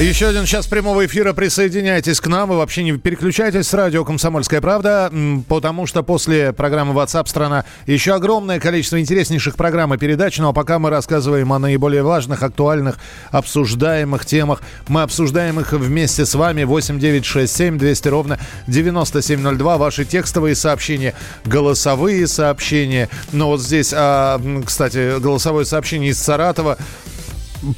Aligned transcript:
Еще 0.00 0.26
один 0.26 0.46
час 0.46 0.66
прямого 0.66 1.06
эфира. 1.06 1.32
Присоединяйтесь 1.32 2.20
к 2.20 2.26
нам 2.26 2.52
и 2.52 2.56
вообще 2.56 2.82
не 2.82 2.98
переключайтесь 2.98 3.68
с 3.68 3.74
радио 3.74 4.04
«Комсомольская 4.04 4.60
правда», 4.60 5.12
потому 5.48 5.86
что 5.86 6.02
после 6.02 6.52
программы 6.52 6.92
WhatsApp 6.92 7.28
страна» 7.28 7.64
еще 7.86 8.14
огромное 8.14 8.58
количество 8.58 9.00
интереснейших 9.00 9.54
программ 9.54 9.94
и 9.94 9.98
передач. 9.98 10.38
Ну 10.38 10.48
а 10.48 10.52
пока 10.52 10.80
мы 10.80 10.90
рассказываем 10.90 11.52
о 11.52 11.60
наиболее 11.60 12.02
важных, 12.02 12.42
актуальных, 12.42 12.98
обсуждаемых 13.30 14.26
темах. 14.26 14.62
Мы 14.88 15.02
обсуждаем 15.02 15.60
их 15.60 15.72
вместе 15.72 16.26
с 16.26 16.34
вами. 16.34 16.64
8 16.64 16.98
9 16.98 17.24
6 17.24 17.56
7 17.56 17.78
200 17.78 18.08
ровно 18.08 18.40
9702. 18.66 19.76
Ваши 19.78 20.04
текстовые 20.04 20.56
сообщения, 20.56 21.14
голосовые 21.44 22.26
сообщения. 22.26 23.08
Ну 23.30 23.46
вот 23.46 23.60
здесь, 23.60 23.92
а, 23.96 24.40
кстати, 24.66 25.20
голосовое 25.20 25.64
сообщение 25.64 26.10
из 26.10 26.18
Саратова 26.18 26.76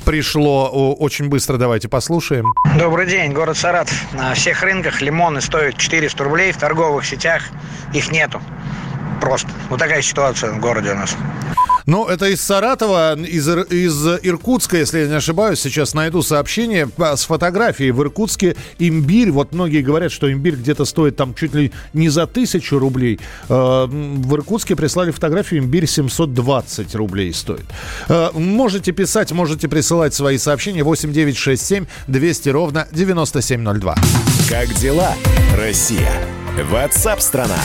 пришло 0.05 0.95
очень 0.95 1.29
быстро. 1.29 1.57
Давайте 1.57 1.89
послушаем. 1.89 2.55
Добрый 2.79 3.07
день, 3.07 3.33
город 3.33 3.57
Саратов. 3.57 3.95
На 4.13 4.35
всех 4.35 4.63
рынках 4.63 5.01
лимоны 5.01 5.41
стоят 5.41 5.77
400 5.77 6.25
рублей, 6.25 6.53
в 6.53 6.57
торговых 6.57 7.05
сетях 7.05 7.43
их 7.93 8.11
нету. 8.11 8.41
Просто. 9.21 9.49
Вот 9.71 9.79
такая 9.79 10.03
ситуация 10.03 10.53
в 10.53 10.61
городе 10.61 10.93
у 10.93 10.95
нас. 10.97 11.17
Ну, 11.87 12.07
это 12.07 12.27
из 12.27 12.41
Саратова, 12.41 13.19
из, 13.19 13.47
из 13.49 14.07
Иркутска, 14.23 14.79
если 14.79 15.01
я 15.01 15.07
не 15.07 15.15
ошибаюсь. 15.15 15.61
Сейчас 15.61 15.93
найду 15.95 16.23
сообщение 16.23 16.89
с 16.99 17.25
фотографией. 17.25 17.91
В 17.91 18.03
Иркутске 18.03 18.57
имбирь. 18.79 19.31
Вот 19.31 19.53
многие 19.53 19.83
говорят, 19.83 20.11
что 20.11 20.33
имбирь 20.33 20.55
где-то 20.55 20.85
стоит 20.87 21.17
там 21.17 21.35
чуть 21.35 21.55
ли 21.55 21.73
не 21.93 22.09
за 22.09 22.27
тысячу 22.27 22.79
рублей. 22.79 23.21
Э, 23.49 23.87
в 23.87 24.35
Иркутске 24.35 24.77
прислали 24.77 25.11
фотографию. 25.11 25.61
Имбирь 25.61 25.87
720 25.87 26.95
рублей 26.95 27.35
стоит. 27.35 27.67
Э, 28.09 28.31
можете 28.33 28.93
писать, 28.93 29.33
можете 29.33 29.69
присылать 29.69 30.15
свои 30.15 30.39
сообщения. 30.39 30.83
8967 30.83 31.87
200 32.09 32.49
ровно 32.49 32.89
9702. 32.93 33.95
Как 34.49 34.73
дела, 34.75 35.15
Россия? 35.57 36.13
Ватсап-страна! 36.71 37.59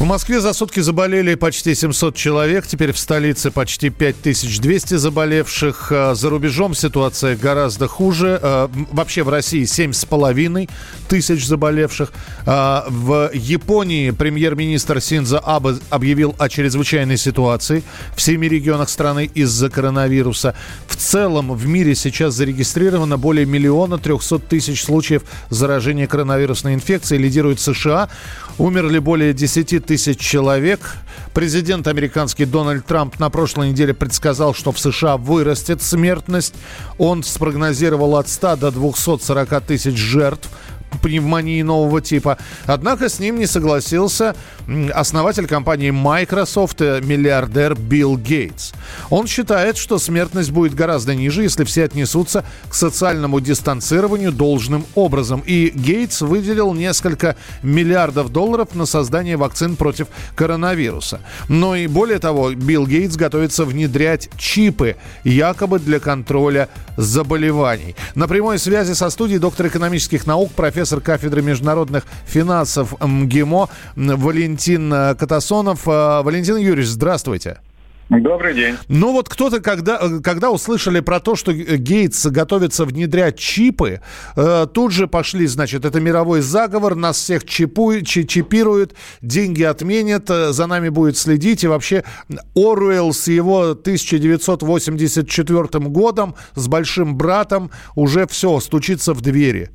В 0.00 0.04
Москве 0.04 0.40
за 0.40 0.54
сутки 0.54 0.80
заболели 0.80 1.34
почти 1.34 1.74
700 1.74 2.16
человек. 2.16 2.66
Теперь 2.66 2.92
в 2.92 2.98
столице 2.98 3.50
почти 3.50 3.90
5200 3.90 4.94
заболевших. 4.94 5.92
А, 5.92 6.14
за 6.14 6.30
рубежом 6.30 6.74
ситуация 6.74 7.36
гораздо 7.36 7.86
хуже. 7.86 8.40
А, 8.42 8.70
вообще 8.92 9.22
в 9.22 9.28
России 9.28 9.64
7,5 9.64 10.70
тысяч 11.06 11.46
заболевших. 11.46 12.12
А, 12.46 12.86
в 12.88 13.30
Японии 13.34 14.10
премьер-министр 14.10 15.02
Синза 15.02 15.38
Абе 15.38 15.74
объявил 15.90 16.34
о 16.38 16.48
чрезвычайной 16.48 17.18
ситуации 17.18 17.82
в 18.16 18.22
семи 18.22 18.48
регионах 18.48 18.88
страны 18.88 19.30
из-за 19.34 19.68
коронавируса. 19.68 20.54
В 20.86 20.96
целом 20.96 21.52
в 21.52 21.66
мире 21.66 21.94
сейчас 21.94 22.32
зарегистрировано 22.32 23.18
более 23.18 23.44
миллиона 23.44 23.98
трехсот 23.98 24.48
тысяч 24.48 24.82
случаев 24.82 25.24
заражения 25.50 26.06
коронавирусной 26.06 26.72
инфекцией. 26.72 27.20
Лидирует 27.20 27.60
США. 27.60 28.08
Умерли 28.60 28.98
более 28.98 29.32
10 29.32 29.86
тысяч 29.86 30.18
человек. 30.18 30.80
Президент 31.32 31.88
американский 31.88 32.44
Дональд 32.44 32.84
Трамп 32.84 33.18
на 33.18 33.30
прошлой 33.30 33.70
неделе 33.70 33.94
предсказал, 33.94 34.52
что 34.52 34.70
в 34.70 34.78
США 34.78 35.16
вырастет 35.16 35.80
смертность. 35.80 36.52
Он 36.98 37.22
спрогнозировал 37.22 38.16
от 38.16 38.28
100 38.28 38.56
до 38.56 38.70
240 38.70 39.62
тысяч 39.62 39.96
жертв 39.96 40.50
пневмонии 40.98 41.62
нового 41.62 42.00
типа. 42.00 42.38
Однако 42.66 43.08
с 43.08 43.18
ним 43.20 43.38
не 43.38 43.46
согласился 43.46 44.34
основатель 44.92 45.46
компании 45.46 45.90
Microsoft, 45.90 46.80
э, 46.80 47.00
миллиардер 47.02 47.74
Билл 47.74 48.16
Гейтс. 48.16 48.72
Он 49.08 49.26
считает, 49.26 49.76
что 49.76 49.98
смертность 49.98 50.50
будет 50.50 50.74
гораздо 50.74 51.14
ниже, 51.14 51.42
если 51.42 51.64
все 51.64 51.84
отнесутся 51.84 52.44
к 52.68 52.74
социальному 52.74 53.40
дистанцированию 53.40 54.32
должным 54.32 54.84
образом. 54.94 55.42
И 55.46 55.72
Гейтс 55.74 56.20
выделил 56.20 56.74
несколько 56.74 57.36
миллиардов 57.62 58.30
долларов 58.30 58.74
на 58.74 58.86
создание 58.86 59.36
вакцин 59.36 59.76
против 59.76 60.08
коронавируса. 60.34 61.20
Но 61.48 61.74
и 61.74 61.86
более 61.86 62.18
того, 62.18 62.52
Билл 62.52 62.86
Гейтс 62.86 63.16
готовится 63.16 63.64
внедрять 63.64 64.28
чипы, 64.36 64.96
якобы 65.24 65.78
для 65.78 66.00
контроля 66.00 66.68
заболеваний. 66.96 67.96
На 68.14 68.28
прямой 68.28 68.58
связи 68.58 68.92
со 68.92 69.10
студией 69.10 69.38
доктор 69.38 69.68
экономических 69.68 70.26
наук, 70.26 70.52
профессор 70.52 70.79
кафедры 71.02 71.42
международных 71.42 72.04
финансов 72.26 72.94
МГИМО 73.00 73.68
Валентин 73.96 74.92
э, 74.92 75.14
Катасонов. 75.14 75.86
Э, 75.86 76.22
Валентин 76.22 76.56
Юрьевич, 76.56 76.88
здравствуйте. 76.88 77.58
Добрый 78.10 78.54
день. 78.54 78.76
Ну 78.88 79.12
вот 79.12 79.28
кто-то, 79.28 79.60
когда, 79.60 79.96
э, 80.00 80.18
когда 80.18 80.50
услышали 80.50 80.98
про 80.98 81.20
то, 81.20 81.36
что 81.36 81.52
Гейтс 81.52 82.26
готовится 82.26 82.84
внедрять 82.84 83.38
чипы, 83.38 84.00
э, 84.34 84.66
тут 84.72 84.90
же 84.90 85.06
пошли, 85.06 85.46
значит, 85.46 85.84
это 85.84 86.00
мировой 86.00 86.40
заговор, 86.40 86.96
нас 86.96 87.18
всех 87.18 87.44
чипуют, 87.44 88.08
чипируют, 88.08 88.96
деньги 89.22 89.62
отменят, 89.62 90.26
за 90.26 90.66
нами 90.66 90.88
будет 90.88 91.16
следить. 91.16 91.62
И 91.62 91.68
вообще 91.68 92.02
Оруэлл 92.56 93.14
с 93.14 93.28
его 93.28 93.70
1984 93.70 95.88
годом, 95.88 96.34
с 96.56 96.66
большим 96.66 97.16
братом, 97.16 97.70
уже 97.94 98.26
все, 98.26 98.58
стучится 98.58 99.14
в 99.14 99.20
двери. 99.20 99.70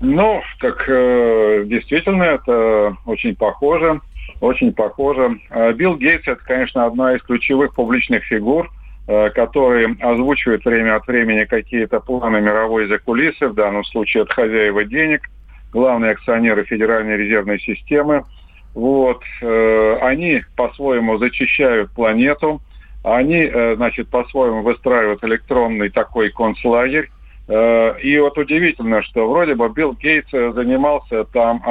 Ну, 0.00 0.42
так 0.60 0.84
э, 0.88 1.64
действительно, 1.66 2.22
это 2.24 2.96
очень 3.06 3.34
похоже 3.34 4.00
очень 4.40 4.72
похоже. 4.72 5.40
Э, 5.50 5.72
Билл 5.72 5.96
Гейтс– 5.96 6.24
это, 6.26 6.42
конечно, 6.44 6.84
одна 6.84 7.14
из 7.14 7.22
ключевых 7.22 7.74
публичных 7.74 8.24
фигур, 8.24 8.70
э, 9.08 9.30
которые 9.30 9.96
озвучивают 10.00 10.64
время 10.64 10.96
от 10.96 11.06
времени 11.06 11.44
какие-то 11.44 12.00
планы 12.00 12.40
мировой 12.40 12.86
закулисы, 12.86 13.48
в 13.48 13.54
данном 13.54 13.84
случае 13.84 14.24
от 14.24 14.32
хозяева 14.32 14.84
денег, 14.84 15.22
главные 15.72 16.12
акционеры 16.12 16.64
Федеральной 16.64 17.16
резервной 17.16 17.60
системы. 17.60 18.24
Вот. 18.74 19.22
Э, 19.40 19.98
они 20.02 20.42
по-своему 20.56 21.18
зачищают 21.18 21.90
планету, 21.92 22.60
они, 23.02 23.48
значит, 23.76 24.08
по-своему 24.08 24.62
выстраивают 24.62 25.22
электронный 25.22 25.90
такой 25.90 26.28
концлагерь. 26.30 27.08
И 27.48 28.18
вот 28.20 28.36
удивительно, 28.38 29.02
что 29.02 29.28
вроде 29.30 29.54
бы 29.54 29.68
Билл 29.68 29.92
Гейтс 29.92 30.30
занимался 30.30 31.24
там 31.24 31.62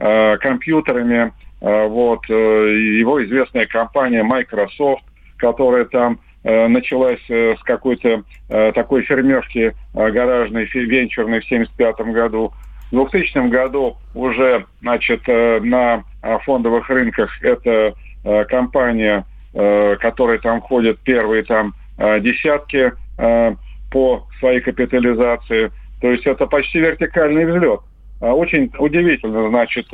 а, 0.00 0.38
компьютерами, 0.38 1.32
а, 1.60 1.86
вот, 1.86 2.20
э, 2.30 2.32
его 2.32 3.22
известная 3.22 3.66
компания 3.66 4.22
Microsoft, 4.22 5.02
которая 5.36 5.84
там 5.84 6.18
э, 6.42 6.68
началась 6.68 7.20
э, 7.28 7.54
с 7.58 7.62
какой-то 7.62 8.24
такой 8.48 9.02
фермерки 9.02 9.74
гаражной, 9.94 10.64
венчурной 10.64 11.40
в 11.40 11.44
1975 11.44 12.14
году. 12.14 12.52
В 12.90 12.90
2000 12.90 13.48
году 13.48 13.98
уже 14.14 14.64
значит, 14.80 15.26
на 15.28 16.02
фондовых 16.44 16.88
рынках 16.88 17.30
эта 17.42 17.94
компания, 18.48 19.24
которая 19.52 20.38
там 20.38 20.60
входит 20.62 20.98
первые 21.00 21.44
там 21.44 21.74
десятки 21.98 22.92
по 23.90 24.26
своей 24.38 24.60
капитализации. 24.60 25.70
То 26.00 26.10
есть 26.10 26.26
это 26.26 26.46
почти 26.46 26.78
вертикальный 26.78 27.44
взлет. 27.44 27.80
Очень 28.20 28.70
удивительно, 28.78 29.48
значит, 29.48 29.86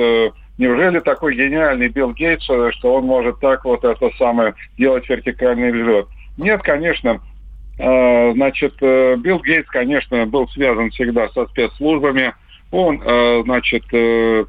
Неужели 0.58 1.00
такой 1.00 1.36
гениальный 1.36 1.88
Билл 1.88 2.12
Гейтс, 2.12 2.44
что 2.44 2.94
он 2.94 3.04
может 3.04 3.40
так 3.40 3.64
вот 3.64 3.84
это 3.84 4.10
самое 4.16 4.54
делать 4.78 5.08
вертикальный 5.08 5.70
взлет? 5.70 6.06
Нет, 6.38 6.62
конечно. 6.62 7.20
А, 7.78 8.32
значит, 8.32 8.74
э, 8.80 9.16
Билл 9.16 9.40
Гейтс, 9.42 9.68
конечно, 9.68 10.24
был 10.24 10.48
связан 10.48 10.90
всегда 10.90 11.28
со 11.28 11.46
спецслужбами. 11.46 12.32
Он, 12.70 13.02
э, 13.04 13.42
значит, 13.44 13.84
э, 13.92 14.44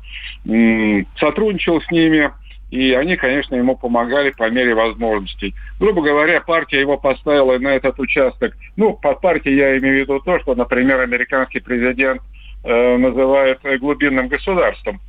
сотрудничал 1.20 1.82
с 1.82 1.92
ними, 1.92 2.32
и 2.70 2.94
они, 2.94 3.16
конечно, 3.16 3.56
ему 3.56 3.76
помогали 3.76 4.32
по 4.32 4.50
мере 4.50 4.76
возможностей. 4.76 5.56
Грубо 5.80 6.02
говоря, 6.02 6.42
партия 6.42 6.82
его 6.82 6.98
поставила 6.98 7.58
на 7.58 7.70
этот 7.70 8.00
участок. 8.00 8.56
Ну, 8.76 8.94
под 8.94 9.22
партией 9.22 9.56
я 9.56 9.78
имею 9.78 9.96
в 9.96 10.00
виду 10.00 10.20
то, 10.20 10.40
что, 10.40 10.54
например, 10.56 11.00
американский 11.00 11.60
президент 11.60 12.22
называет 12.64 13.60
глубинным 13.80 14.28
государством. 14.28 15.00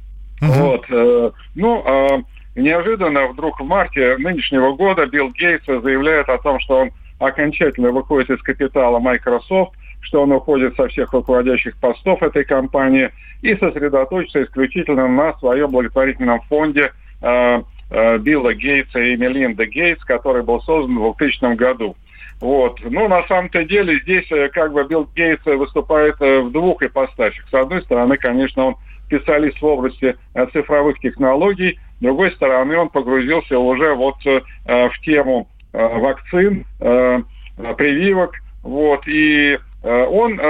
Uh-huh. 0.40 0.62
Вот. 0.62 0.84
Э, 0.90 1.31
ну, 1.55 1.82
а 1.84 2.22
неожиданно 2.55 3.26
вдруг 3.28 3.61
в 3.61 3.64
марте 3.64 4.16
нынешнего 4.19 4.75
года 4.75 5.06
Билл 5.06 5.31
Гейтс 5.31 5.66
заявляет 5.66 6.28
о 6.28 6.38
том, 6.38 6.61
что 6.61 6.78
он 6.78 6.90
окончательно 7.19 7.90
выходит 7.90 8.31
из 8.31 8.40
капитала 8.43 8.99
Microsoft, 9.00 9.72
что 10.00 10.22
он 10.22 10.32
уходит 10.32 10.76
со 10.76 10.87
всех 10.88 11.12
руководящих 11.12 11.76
постов 11.78 12.22
этой 12.22 12.44
компании 12.44 13.11
и 13.43 13.54
сосредоточится 13.56 14.44
исключительно 14.44 15.08
на 15.08 15.37
своем 15.38 15.70
благотворительном 15.70 16.40
фонде 16.43 16.82
э, 16.82 16.88
э, 16.88 16.93
Билла 17.20 18.54
Гейтса 18.54 19.00
и 19.00 19.16
Мелинда 19.16 19.66
Гейтс, 19.66 20.04
который 20.04 20.42
был 20.42 20.60
создан 20.62 20.98
в 20.98 21.16
2000 21.16 21.56
году. 21.56 21.96
Вот. 22.40 22.78
Ну, 22.84 23.08
на 23.08 23.26
самом-то 23.26 23.64
деле, 23.64 23.98
здесь 24.00 24.28
как 24.52 24.72
бы 24.72 24.84
Билл 24.84 25.08
Гейтс 25.16 25.44
выступает 25.44 26.20
в 26.20 26.50
двух 26.50 26.82
ипостасях. 26.82 27.44
С 27.50 27.54
одной 27.54 27.82
стороны, 27.82 28.16
конечно, 28.16 28.66
он 28.66 28.76
специалист 29.08 29.60
в 29.60 29.64
области 29.64 30.16
э, 30.34 30.46
цифровых 30.52 31.00
технологий. 31.00 31.80
С 31.98 32.02
другой 32.02 32.30
стороны, 32.32 32.76
он 32.76 32.90
погрузился 32.90 33.58
уже 33.58 33.94
вот 33.94 34.16
э, 34.24 34.40
в 34.66 35.00
тему 35.00 35.48
вакцин, 35.72 36.64
прививок. 36.78 38.36
Вот, 38.62 39.06
и 39.06 39.58
он 39.82 40.40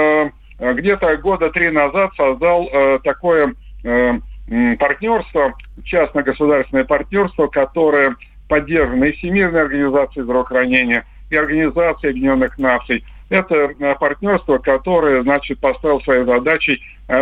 где-то 0.59 1.17
года 1.17 1.49
три 1.49 1.69
назад 1.71 2.11
создал 2.15 2.69
такое 3.03 3.53
партнерство, 4.79 5.53
частно-государственное 5.83 6.85
партнерство, 6.85 7.47
которое 7.47 8.15
поддержано 8.47 9.05
и 9.05 9.11
Всемирной 9.13 9.61
организацией 9.61 10.23
здравоохранения, 10.23 11.05
и 11.29 11.35
Организацией 11.35 12.11
Объединенных 12.11 12.57
Наций. 12.57 13.05
Это 13.29 13.69
партнерство, 13.99 14.57
которое, 14.57 15.21
значит, 15.21 15.59
поставило 15.59 15.99
своей 15.99 16.25
задачей 16.25 16.81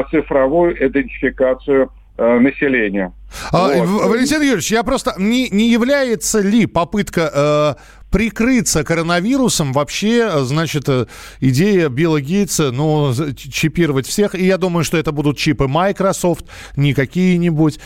цифровую 0.09 0.87
идентификацию 0.87 1.91
Э, 2.19 2.39
населения. 2.39 3.13
А, 3.51 3.67
вот. 3.67 4.09
Валентин 4.09 4.41
Юрьевич, 4.41 4.71
я 4.71 4.83
просто 4.83 5.13
не, 5.19 5.49
не 5.49 5.69
является 5.69 6.39
ли 6.39 6.65
попытка 6.65 7.75
э, 7.77 7.96
прикрыться 8.11 8.83
коронавирусом 8.83 9.73
вообще, 9.73 10.29
значит, 10.39 10.87
э, 10.87 11.05
идея 11.39 11.89
Билла 11.89 12.21
Гейтса, 12.21 12.71
ну, 12.71 13.13
чипировать 13.35 14.07
всех, 14.07 14.35
и 14.35 14.45
я 14.45 14.57
думаю, 14.57 14.83
что 14.83 14.97
это 14.97 15.11
будут 15.11 15.37
чипы 15.37 15.67
Microsoft, 15.67 16.45
не 16.75 16.93
какие-нибудь. 16.93 17.79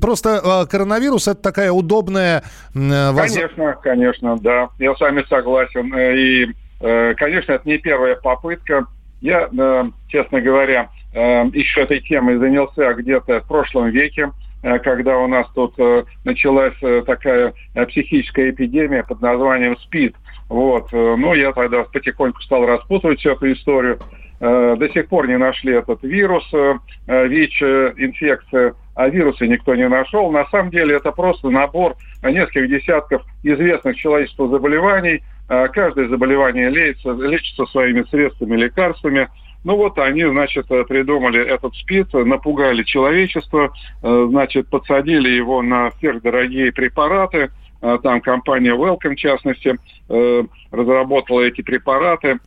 Просто 0.00 0.40
э, 0.42 0.66
коронавирус 0.70 1.28
это 1.28 1.40
такая 1.40 1.72
удобная... 1.72 2.42
Э. 2.74 3.14
Конечно, 3.16 3.76
конечно, 3.82 4.36
да, 4.38 4.68
я 4.78 4.94
с 4.94 5.00
вами 5.00 5.24
согласен. 5.28 5.92
Э, 5.94 6.16
и, 6.16 6.54
э, 6.80 7.14
конечно, 7.14 7.52
это 7.52 7.68
не 7.68 7.78
первая 7.78 8.16
попытка. 8.16 8.86
Я, 9.20 9.48
э, 9.50 9.84
честно 10.08 10.40
говоря, 10.40 10.90
еще 11.14 11.80
этой 11.80 12.00
темой 12.00 12.36
занялся 12.36 12.92
где-то 12.92 13.40
в 13.40 13.48
прошлом 13.48 13.88
веке, 13.88 14.24
э, 14.24 14.45
когда 14.82 15.16
у 15.18 15.28
нас 15.28 15.46
тут 15.54 15.74
э, 15.78 16.04
началась 16.24 16.74
э, 16.82 17.02
такая 17.06 17.54
психическая 17.88 18.50
эпидемия 18.50 19.04
под 19.04 19.20
названием 19.20 19.76
СПИД. 19.78 20.16
Вот. 20.48 20.92
Ну, 20.92 21.34
я 21.34 21.52
тогда 21.52 21.84
потихоньку 21.84 22.40
стал 22.42 22.66
распутывать 22.66 23.20
всю 23.20 23.30
эту 23.30 23.52
историю. 23.52 23.98
До 24.38 24.88
сих 24.92 25.08
пор 25.08 25.26
не 25.26 25.38
нашли 25.38 25.72
этот 25.72 26.04
вирус, 26.04 26.44
ВИЧ-инфекция, 27.08 28.74
а 28.94 29.08
вирусы 29.08 29.48
никто 29.48 29.74
не 29.74 29.88
нашел. 29.88 30.30
На 30.30 30.46
самом 30.50 30.70
деле 30.70 30.96
это 30.96 31.10
просто 31.10 31.50
набор 31.50 31.96
нескольких 32.22 32.68
десятков 32.68 33.22
известных 33.42 33.96
человечеству 33.96 34.46
заболеваний. 34.46 35.22
Каждое 35.48 36.08
заболевание 36.08 36.70
лечится, 36.70 37.10
лечится 37.10 37.66
своими 37.66 38.04
средствами, 38.04 38.56
лекарствами– 38.56 39.28
ну 39.64 39.76
вот 39.76 39.98
они, 39.98 40.24
значит, 40.24 40.70
э, 40.70 40.84
придумали 40.84 41.44
этот 41.44 41.74
СПИД, 41.74 42.14
напугали 42.24 42.82
человечество, 42.84 43.72
э, 44.02 44.26
значит, 44.30 44.68
подсадили 44.68 45.28
его 45.28 45.62
на 45.62 45.90
сверхдорогие 45.98 46.72
препараты. 46.72 47.50
Э, 47.82 47.98
там 48.02 48.20
компания 48.20 48.74
Welcome, 48.74 49.14
в 49.14 49.16
частности, 49.16 49.76
разработала 50.70 51.40
эти 51.40 51.62
препараты. 51.62 52.38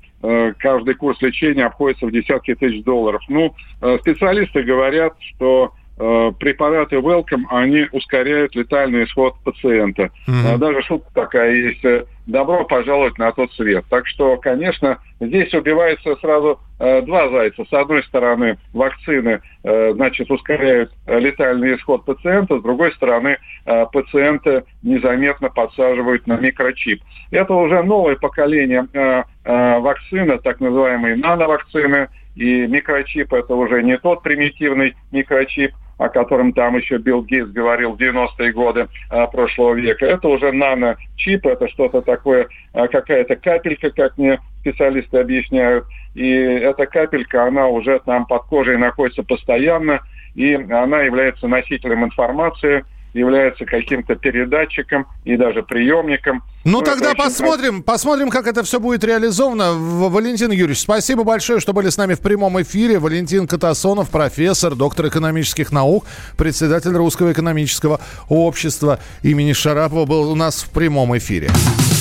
Каждый 0.57 0.95
курс 0.95 1.21
лечения 1.21 1.65
обходится 1.65 2.05
в 2.05 2.11
десятки 2.11 2.55
тысяч 2.55 2.83
долларов. 2.83 3.21
Ну, 3.29 3.53
специалисты 4.01 4.63
говорят, 4.63 5.13
что 5.19 5.73
препараты 5.99 6.95
Welcome, 6.95 7.43
они 7.49 7.87
ускоряют 7.91 8.55
летальный 8.55 9.03
исход 9.03 9.35
пациента. 9.43 10.09
Mm-hmm. 10.27 10.57
Даже 10.57 10.81
шутка 10.83 11.09
такая 11.13 11.51
есть. 11.53 11.83
Э, 11.83 12.05
Добро 12.29 12.63
пожаловать 12.63 13.17
на 13.17 13.31
тот 13.31 13.51
свет. 13.53 13.85
Так 13.89 14.05
что, 14.05 14.37
конечно, 14.37 14.99
здесь 15.19 15.51
убивается 15.55 16.15
сразу 16.17 16.59
э, 16.79 17.01
два 17.01 17.27
зайца. 17.29 17.65
С 17.67 17.73
одной 17.73 18.03
стороны, 18.03 18.59
вакцины, 18.71 19.41
э, 19.63 19.93
значит, 19.93 20.29
ускоряют 20.29 20.91
летальный 21.07 21.75
исход 21.75 22.05
пациента. 22.05 22.59
С 22.59 22.61
другой 22.61 22.91
стороны, 22.93 23.39
э, 23.65 23.85
пациента 23.91 24.63
незаметно 24.83 25.49
подсаживают 25.49 26.27
на 26.27 26.37
микрочип. 26.37 27.01
Это 27.31 27.51
уже 27.55 27.81
новое 27.81 28.15
поколение 28.15 28.85
э, 28.93 29.23
э, 29.45 29.79
вакцины, 29.79 30.37
так 30.37 30.59
называемые 30.59 31.15
нановакцины. 31.15 32.09
И 32.35 32.67
микрочип 32.67 33.33
это 33.33 33.55
уже 33.55 33.81
не 33.81 33.97
тот 33.97 34.21
примитивный 34.21 34.95
микрочип, 35.11 35.71
о 35.99 36.09
котором 36.09 36.53
там 36.53 36.77
еще 36.77 36.97
Билл 36.97 37.23
Гейтс 37.23 37.51
говорил 37.51 37.93
в 37.93 37.99
90-е 37.99 38.51
годы 38.53 38.87
а, 39.09 39.27
прошлого 39.27 39.75
века. 39.75 40.05
Это 40.05 40.29
уже 40.29 40.51
наночип, 40.51 41.45
это 41.45 41.67
что-то 41.67 42.01
такое, 42.01 42.47
а, 42.73 42.87
какая-то 42.87 43.35
капелька, 43.35 43.91
как 43.91 44.17
мне 44.17 44.39
специалисты 44.61 45.19
объясняют. 45.19 45.85
И 46.15 46.27
эта 46.29 46.85
капелька, 46.87 47.45
она 47.45 47.67
уже 47.67 47.99
там 48.05 48.25
под 48.25 48.43
кожей 48.45 48.77
находится 48.77 49.23
постоянно, 49.23 49.99
и 50.35 50.55
она 50.55 51.01
является 51.01 51.47
носителем 51.47 52.05
информации– 52.05 52.83
является 53.13 53.65
каким-то 53.65 54.15
передатчиком 54.15 55.07
и 55.23 55.35
даже 55.35 55.63
приемником. 55.63 56.43
Ну, 56.63 56.79
ну 56.79 56.81
тогда 56.81 57.13
посмотрим, 57.15 57.75
очень... 57.75 57.83
посмотрим, 57.83 58.29
как 58.29 58.47
это 58.47 58.63
все 58.63 58.79
будет 58.79 59.03
реализовано. 59.03 59.73
Валентин 59.73 60.51
Юрьевич, 60.51 60.79
спасибо 60.79 61.23
большое, 61.23 61.59
что 61.59 61.73
были 61.73 61.89
с 61.89 61.97
нами 61.97 62.13
в 62.13 62.19
прямом 62.19 62.61
эфире. 62.61 62.99
Валентин 62.99 63.47
Катасонов, 63.47 64.09
профессор, 64.09 64.75
доктор 64.75 65.07
экономических 65.07 65.71
наук, 65.71 66.05
председатель 66.37 66.91
Русского 66.91 67.31
экономического 67.31 67.99
общества 68.27 68.99
имени 69.23 69.53
Шарапова 69.53 70.05
был 70.05 70.31
у 70.31 70.35
нас 70.35 70.61
в 70.61 70.69
прямом 70.69 71.17
эфире. 71.17 71.49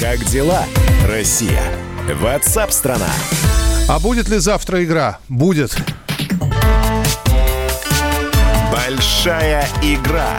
Как 0.00 0.19
дела, 0.26 0.64
Россия? 1.08 1.62
Ватсап-страна! 2.20 3.08
А 3.88 3.99
будет 4.00 4.28
ли 4.28 4.38
завтра 4.38 4.84
игра? 4.84 5.19
Будет. 5.28 5.76
Большая 8.70 9.66
игра 9.82 10.38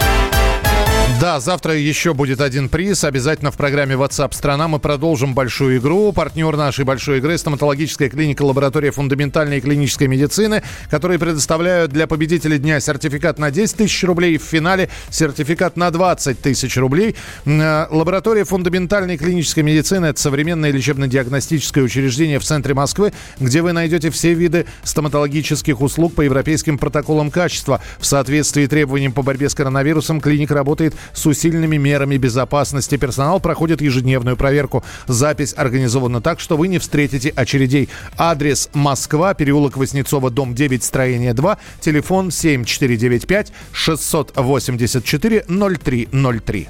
Да, 1.21 1.39
завтра 1.39 1.77
еще 1.77 2.15
будет 2.15 2.41
один 2.41 2.67
приз. 2.67 3.03
Обязательно 3.03 3.51
в 3.51 3.55
программе 3.55 3.93
WhatsApp 3.93 4.33
страна 4.33 4.67
мы 4.67 4.79
продолжим 4.79 5.35
большую 5.35 5.77
игру. 5.77 6.11
Партнер 6.13 6.57
нашей 6.57 6.83
большой 6.83 7.19
игры– 7.19 7.37
стоматологическая 7.37 8.09
клиника 8.09 8.41
лаборатория 8.41 8.89
фундаментальной 8.89 9.59
и 9.59 9.61
клинической 9.61 10.07
медицины, 10.07 10.63
которые 10.89 11.19
предоставляют 11.19 11.91
для 11.91 12.07
победителей 12.07 12.57
дня 12.57 12.79
сертификат 12.79 13.37
на 13.37 13.51
10 13.51 13.77
тысяч 13.77 14.03
рублей. 14.03 14.39
В 14.39 14.41
финале 14.41 14.89
сертификат 15.11 15.77
на 15.77 15.91
20 15.91 16.41
тысяч 16.41 16.75
рублей. 16.77 17.15
Э, 17.45 17.85
лаборатория 17.91 18.43
фундаментальной 18.43 19.13
и 19.13 19.17
клинической 19.19 19.61
медицины– 19.61 20.05
это 20.07 20.19
современное 20.19 20.71
лечебно-диагностическое 20.71 21.83
учреждение 21.83 22.39
в 22.39 22.43
центре 22.45 22.73
Москвы, 22.73 23.13
где 23.39 23.61
вы 23.61 23.73
найдете 23.73 24.09
все 24.09 24.33
виды 24.33 24.65
стоматологических 24.83 25.81
услуг 25.81 26.15
по 26.15 26.21
европейским 26.21 26.79
протоколам 26.79 27.29
качества. 27.29 27.79
В 27.99 28.07
соответствии 28.07 28.65
требованиям 28.65 29.13
по 29.13 29.21
борьбе 29.21 29.49
с 29.49 29.53
коронавирусом 29.53 30.19
клиника 30.19 30.55
работает 30.55 30.95
с 31.13 31.25
усиленными 31.25 31.77
мерами 31.77 32.17
безопасности. 32.17 32.97
Персонал 32.97 33.39
проходит 33.39 33.81
ежедневную 33.81 34.37
проверку. 34.37 34.83
Запись 35.07 35.53
организована 35.55 36.21
так, 36.21 36.39
что 36.39 36.57
вы 36.57 36.67
не 36.67 36.79
встретите 36.79 37.29
очередей. 37.29 37.89
Адрес 38.17 38.69
Москва, 38.73 39.33
переулок 39.33 39.77
Воснецова, 39.77 40.29
дом 40.29 40.55
9, 40.55 40.83
строение 40.83 41.33
2, 41.33 41.57
телефон 41.79 42.31
7495 42.31 43.51
684 43.71 45.45
0303. 45.47 46.69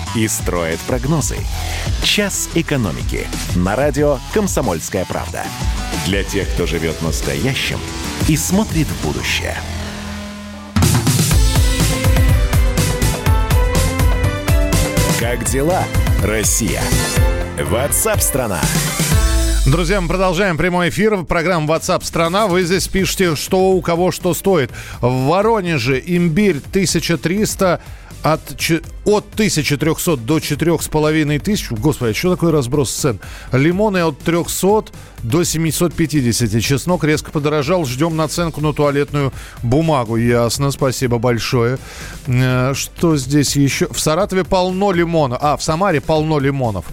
и 0.15 0.27
строят 0.27 0.79
прогнозы. 0.81 1.37
«Час 2.03 2.49
экономики» 2.55 3.27
на 3.55 3.75
радио 3.75 4.19
«Комсомольская 4.33 5.05
правда». 5.05 5.43
Для 6.05 6.23
тех, 6.23 6.49
кто 6.53 6.65
живет 6.65 7.01
настоящим 7.01 7.79
и 8.27 8.35
смотрит 8.35 8.87
в 8.87 9.05
будущее. 9.05 9.55
Как 15.19 15.45
дела, 15.45 15.83
Россия? 16.23 16.81
Ватсап-страна! 17.59 18.59
Друзья, 19.67 20.01
мы 20.01 20.07
продолжаем 20.07 20.57
прямой 20.57 20.89
эфир. 20.89 21.23
Программа 21.23 21.71
WhatsApp 21.71 22.03
страна. 22.03 22.47
Вы 22.47 22.63
здесь 22.63 22.87
пишете, 22.87 23.35
что 23.35 23.71
у 23.71 23.81
кого 23.81 24.11
что 24.11 24.33
стоит. 24.33 24.71
В 25.01 25.27
Воронеже 25.27 26.01
имбирь 26.03 26.57
1300 26.57 27.79
от, 28.23 28.41
от 29.11 29.25
1300 29.33 30.17
до 30.17 30.39
4500. 30.39 31.79
Господи, 31.79 32.11
а 32.11 32.13
что 32.13 32.31
такое 32.31 32.51
разброс 32.51 32.91
цен? 32.91 33.19
Лимоны 33.51 33.99
от 33.99 34.19
300 34.19 34.85
до 35.23 35.43
750. 35.43 36.61
Чеснок 36.61 37.03
резко 37.03 37.31
подорожал. 37.31 37.85
Ждем 37.85 38.15
наценку 38.15 38.61
на 38.61 38.73
туалетную 38.73 39.31
бумагу. 39.63 40.15
Ясно, 40.15 40.71
спасибо 40.71 41.17
большое. 41.17 41.77
Э, 42.27 42.73
что 42.73 43.17
здесь 43.17 43.55
еще? 43.55 43.87
В 43.87 43.99
Саратове 43.99 44.43
полно 44.43 44.91
лимона. 44.91 45.37
А, 45.39 45.57
в 45.57 45.63
Самаре 45.63 46.01
полно 46.01 46.39
лимонов. 46.39 46.85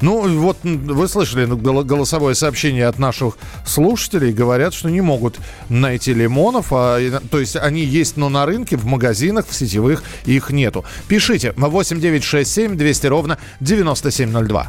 Ну, 0.00 0.28
вот 0.38 0.58
вы 0.62 1.08
слышали 1.08 1.46
голосовое 1.46 2.34
сообщение 2.34 2.86
от 2.86 2.98
наших 2.98 3.38
слушателей. 3.64 4.32
Говорят, 4.32 4.74
что 4.74 4.90
не 4.90 5.00
могут 5.00 5.38
найти 5.68 6.12
лимонов. 6.12 6.66
А, 6.72 6.98
то 7.30 7.40
есть 7.40 7.56
они 7.56 7.82
есть, 7.82 8.16
но 8.16 8.28
на 8.28 8.44
рынке, 8.44 8.76
в 8.76 8.84
магазинах, 8.84 9.46
в 9.48 9.54
сетевых 9.54 10.02
их 10.26 10.50
нету. 10.50 10.84
Пишите 11.08 11.54
8967 11.68 12.76
200 12.76 13.06
ровно 13.06 13.38
9702. 13.60 14.66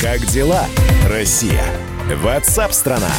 Как 0.00 0.24
дела, 0.26 0.66
Россия? 1.08 1.64
Ватсап-страна! 2.22 3.10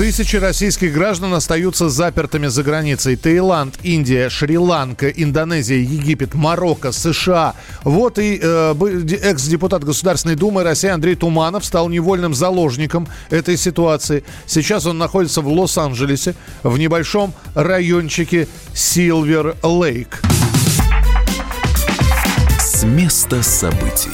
Тысячи 0.00 0.36
российских 0.36 0.94
граждан 0.94 1.34
остаются 1.34 1.90
запертыми 1.90 2.46
за 2.46 2.62
границей. 2.62 3.16
Таиланд, 3.16 3.74
Индия, 3.82 4.30
Шри-Ланка, 4.30 5.10
Индонезия, 5.10 5.76
Египет, 5.76 6.32
Марокко, 6.32 6.90
США. 6.90 7.54
Вот 7.84 8.18
и 8.18 8.40
э, 8.42 8.74
экс-депутат 9.22 9.84
Государственной 9.84 10.36
Думы 10.36 10.62
России 10.62 10.88
Андрей 10.88 11.16
Туманов 11.16 11.66
стал 11.66 11.90
невольным 11.90 12.32
заложником 12.32 13.08
этой 13.28 13.58
ситуации. 13.58 14.24
Сейчас 14.46 14.86
он 14.86 14.96
находится 14.96 15.42
в 15.42 15.48
Лос-Анджелесе, 15.48 16.34
в 16.62 16.78
небольшом 16.78 17.34
райончике 17.54 18.48
Силвер-Лейк. 18.72 20.39
С 22.80 22.84
места 22.84 23.42
событий. 23.42 24.08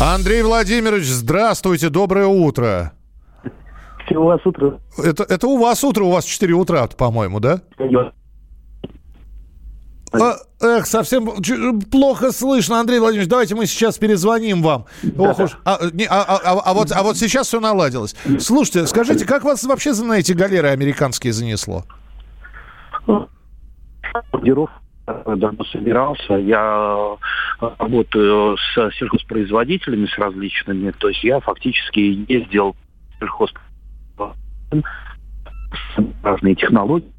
Андрей 0.00 0.42
Владимирович, 0.42 1.06
здравствуйте, 1.06 1.88
доброе 1.88 2.26
утро 2.26 2.92
у 4.14 4.24
вас 4.26 4.40
утро. 4.46 4.78
Это, 4.96 5.24
это 5.24 5.48
у 5.48 5.58
вас 5.58 5.82
утро, 5.82 6.04
у 6.04 6.10
вас 6.12 6.24
4 6.24 6.54
утра, 6.54 6.86
по-моему, 6.86 7.40
да? 7.40 7.62
А, 10.12 10.36
эх, 10.60 10.86
совсем 10.86 11.82
плохо 11.90 12.30
слышно, 12.30 12.78
Андрей 12.78 13.00
Владимирович. 13.00 13.28
Давайте 13.28 13.56
мы 13.56 13.66
сейчас 13.66 13.98
перезвоним 13.98 14.62
вам. 14.62 14.86
Да. 15.02 15.30
Ох 15.32 15.40
уж. 15.40 15.58
А, 15.64 15.80
не, 15.92 16.04
а, 16.04 16.22
а, 16.22 16.60
а, 16.64 16.74
вот, 16.74 16.92
а 16.92 17.02
вот 17.02 17.16
сейчас 17.16 17.48
все 17.48 17.58
наладилось. 17.58 18.14
Слушайте, 18.38 18.86
скажите, 18.86 19.24
как 19.24 19.42
вас 19.42 19.64
вообще 19.64 19.92
на 19.94 20.12
эти 20.12 20.30
галеры 20.30 20.68
американские 20.68 21.32
занесло? 21.32 21.82
Командиров 24.30 24.70
давно 25.36 25.64
собирался. 25.64 26.34
Я 26.34 27.16
работаю 27.60 28.56
с 28.56 28.74
сельхозпроизводителями, 28.98 30.06
с 30.06 30.18
различными. 30.18 30.90
То 30.92 31.08
есть 31.08 31.24
я 31.24 31.40
фактически 31.40 31.98
ездил 32.28 32.76
в 33.14 33.18
сельхоз 33.18 33.52
разные 36.22 36.54
технологии. 36.54 37.12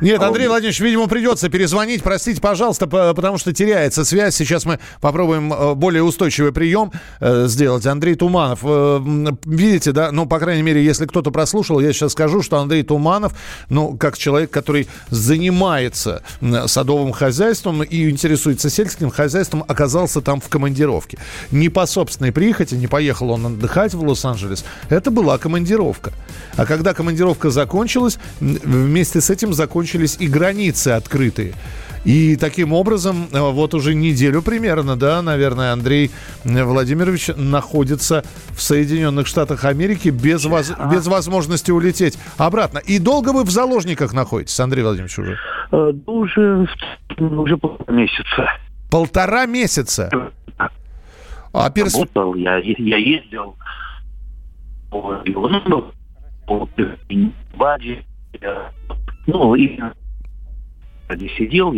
Нет, 0.00 0.22
Андрей 0.22 0.48
Владимирович, 0.48 0.80
видимо, 0.80 1.06
придется 1.06 1.48
перезвонить. 1.48 2.02
Простите, 2.02 2.40
пожалуйста, 2.40 2.86
потому 2.86 3.38
что 3.38 3.52
теряется 3.52 4.04
связь. 4.04 4.34
Сейчас 4.34 4.64
мы 4.64 4.78
попробуем 5.00 5.52
э, 5.52 5.74
более 5.74 6.02
устойчивый 6.02 6.52
прием 6.52 6.92
э, 7.20 7.46
сделать. 7.46 7.86
Андрей 7.86 8.14
Туманов, 8.14 8.60
э, 8.62 9.00
видите, 9.44 9.92
да, 9.92 10.10
ну, 10.12 10.26
по 10.26 10.38
крайней 10.38 10.62
мере, 10.62 10.84
если 10.84 11.06
кто-то 11.06 11.30
прослушал, 11.30 11.80
я 11.80 11.92
сейчас 11.92 12.12
скажу, 12.12 12.42
что 12.42 12.58
Андрей 12.58 12.82
Туманов, 12.82 13.34
ну, 13.68 13.96
как 13.96 14.18
человек, 14.18 14.50
который 14.50 14.88
занимается 15.10 16.22
садовым 16.66 17.12
хозяйством 17.12 17.82
и 17.82 18.10
интересуется 18.10 18.70
сельским 18.70 19.10
хозяйством, 19.10 19.64
оказался 19.66 20.20
там 20.20 20.40
в 20.40 20.48
командировке. 20.48 21.18
Не 21.50 21.68
по 21.68 21.86
собственной 21.86 22.32
прихоти, 22.32 22.74
не 22.74 22.86
поехал 22.86 23.30
он 23.30 23.46
отдыхать 23.46 23.94
в 23.94 24.02
Лос-Анджелес. 24.02 24.64
Это 24.88 25.10
была 25.10 25.38
командировка. 25.38 26.12
А 26.56 26.66
когда 26.66 26.94
командировка 26.94 27.50
закончилась, 27.50 28.18
вместе 28.40 29.20
с 29.20 29.30
этим 29.30 29.52
закончилась 29.52 29.73
закончились 29.74 30.16
и 30.20 30.28
границы 30.28 30.90
открытые. 30.90 31.52
И 32.04 32.36
таким 32.36 32.72
образом, 32.72 33.26
э, 33.32 33.40
вот 33.40 33.74
уже 33.74 33.94
неделю 33.94 34.40
примерно, 34.42 34.94
да, 34.94 35.20
наверное, 35.22 35.72
Андрей 35.72 36.10
Владимирович 36.44 37.30
находится 37.34 38.22
в 38.50 38.60
Соединенных 38.60 39.26
Штатах 39.26 39.64
Америки 39.64 40.10
без, 40.10 40.44
воз... 40.44 40.72
без 40.92 41.06
возможности 41.06 41.72
улететь 41.72 42.18
обратно. 42.36 42.78
И 42.78 42.98
долго 42.98 43.30
вы 43.30 43.42
в 43.42 43.50
заложниках 43.50 44.12
находитесь, 44.12 44.60
Андрей 44.60 44.82
Владимирович, 44.82 45.18
уже? 45.18 45.38
Э, 45.72 45.92
уже, 46.06 46.68
уже 47.18 47.56
полтора 47.56 47.96
месяца. 47.96 48.50
Полтора 48.90 49.46
месяца? 49.46 50.10
А 51.52 51.70
перс... 51.70 51.94
Работал, 51.94 52.34
я, 52.34 52.58
я 52.58 52.96
ездил 52.98 53.56
по 54.90 55.20
региону, 55.24 55.92
по 56.46 56.68
Баде, 57.56 58.04
ну, 59.26 59.54
и 59.54 59.78
не 61.10 61.28
сидел. 61.36 61.74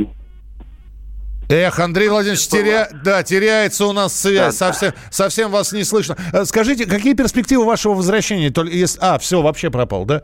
Эх, 1.48 1.78
Андрей 1.78 2.08
Владимирович, 2.08 2.48
теря... 2.48 2.88
да, 3.04 3.22
теряется 3.22 3.86
у 3.86 3.92
нас 3.92 4.18
связь, 4.18 4.58
да, 4.58 4.72
совсем, 4.72 4.90
да. 4.90 5.00
совсем 5.10 5.50
вас 5.52 5.72
не 5.72 5.84
слышно. 5.84 6.16
Э, 6.32 6.44
скажите, 6.44 6.86
какие 6.86 7.14
перспективы 7.14 7.64
вашего 7.64 7.94
возвращения? 7.94 8.50
Только 8.50 8.74
если... 8.74 8.98
А, 9.00 9.18
все, 9.20 9.40
вообще 9.40 9.70
пропал, 9.70 10.04
да? 10.06 10.22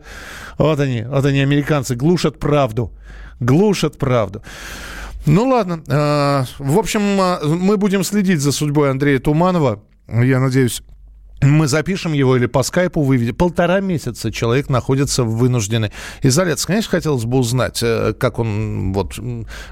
Вот 0.57 0.81
они, 0.81 1.03
вот 1.03 1.23
они, 1.23 1.39
американцы, 1.39 1.95
глушат 1.95 2.39
правду, 2.39 2.91
глушат 3.39 3.97
правду. 3.97 4.43
Ну 5.25 5.47
ладно, 5.47 5.81
э, 5.87 6.43
в 6.59 6.77
общем, 6.77 7.01
э, 7.01 7.45
мы 7.45 7.77
будем 7.77 8.03
следить 8.03 8.41
за 8.41 8.51
судьбой 8.51 8.91
Андрея 8.91 9.19
Туманова. 9.19 9.81
Я 10.09 10.41
надеюсь, 10.41 10.83
мы 11.43 11.67
запишем 11.67 12.13
его 12.13 12.35
или 12.37 12.45
по 12.45 12.63
скайпу 12.63 13.01
выведем. 13.01 13.35
Полтора 13.35 13.79
месяца 13.79 14.31
человек 14.31 14.69
находится 14.69 15.23
в 15.23 15.37
вынужденной 15.37 15.91
изоляции. 16.21 16.67
Конечно, 16.67 16.91
хотелось 16.91 17.25
бы 17.25 17.37
узнать, 17.37 17.79
э, 17.81 18.13
как 18.17 18.39
он 18.39 18.93
вот 18.93 19.19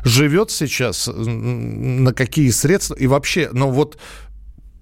живет 0.04 0.52
сейчас, 0.52 1.10
на 1.14 2.14
какие 2.14 2.50
средства 2.50 2.96
и 2.96 3.08
вообще, 3.08 3.50
ну 3.52 3.70
вот 3.70 3.98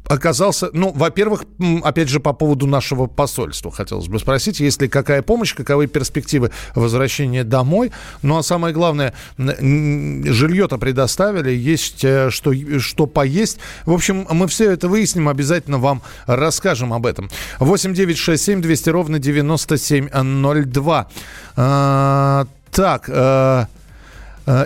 оказался, 0.10 0.70
ну, 0.74 0.92
во-первых, 0.92 1.44
опять 1.84 2.10
же, 2.10 2.20
по 2.20 2.34
поводу 2.34 2.66
нашего 2.66 3.06
посольства 3.06 3.72
хотелось 3.72 4.08
бы 4.08 4.20
спросить, 4.20 4.60
есть 4.60 4.82
ли 4.82 4.90
какая 4.90 5.22
помощь, 5.22 5.54
каковы 5.54 5.86
перспективы 5.86 6.52
возвращения 6.74 7.44
домой, 7.44 7.92
ну, 8.24 8.38
а 8.38 8.44
самое 8.44 8.74
главное, 8.74 9.14
жилье-то 9.38 10.80
предоставили, 10.80 11.52
есть 11.52 12.04
э, 12.04 12.32
что, 12.32 12.54
что 12.80 13.06
поесть. 13.06 13.60
В 13.86 13.94
общем, 13.94 14.26
мы 14.32 14.48
все 14.48 14.72
это 14.72 14.88
выясним, 14.88 15.30
обязательно 15.30 15.78
вам 15.78 16.02
расскажем 16.26 16.92
об 16.92 17.06
этом. 17.06 17.30
8 17.60 17.94
9 17.94 18.18
6 18.18 18.44
7 18.44 18.62
200 18.62 18.90
ровно 18.90 19.20
9702. 19.20 21.08
А, 21.56 22.48
так, 22.72 23.10
а, 23.10 23.68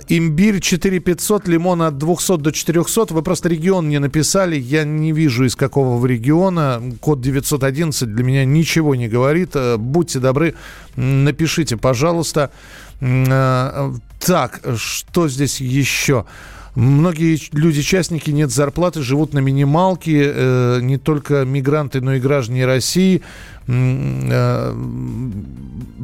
имбирь 0.07 0.59
4500, 0.61 1.47
лимон 1.47 1.81
от 1.81 1.97
200 1.97 2.37
до 2.37 2.51
400. 2.51 3.13
Вы 3.13 3.21
просто 3.21 3.49
регион 3.49 3.89
не 3.89 3.99
написали. 3.99 4.55
Я 4.55 4.83
не 4.83 5.11
вижу, 5.11 5.45
из 5.45 5.55
какого 5.55 5.97
в 5.97 6.05
региона. 6.05 6.81
Код 7.01 7.21
911 7.21 8.13
для 8.13 8.23
меня 8.23 8.45
ничего 8.45 8.95
не 8.95 9.07
говорит. 9.09 9.51
Э, 9.55 9.77
будьте 9.77 10.19
добры, 10.19 10.55
напишите, 10.95 11.75
пожалуйста. 11.77 12.51
Э, 13.01 13.93
так, 14.19 14.61
что 14.77 15.27
здесь 15.27 15.59
еще? 15.59 16.25
Многие 16.75 17.39
люди-частники 17.51 18.31
нет 18.31 18.49
зарплаты, 18.51 19.01
живут 19.01 19.33
на 19.33 19.39
минималке. 19.39 20.31
Э, 20.33 20.79
не 20.81 20.97
только 20.97 21.45
мигранты, 21.45 22.01
но 22.01 22.15
и 22.15 22.19
граждане 22.19 22.65
России. 22.65 23.21
Э, 23.67 24.75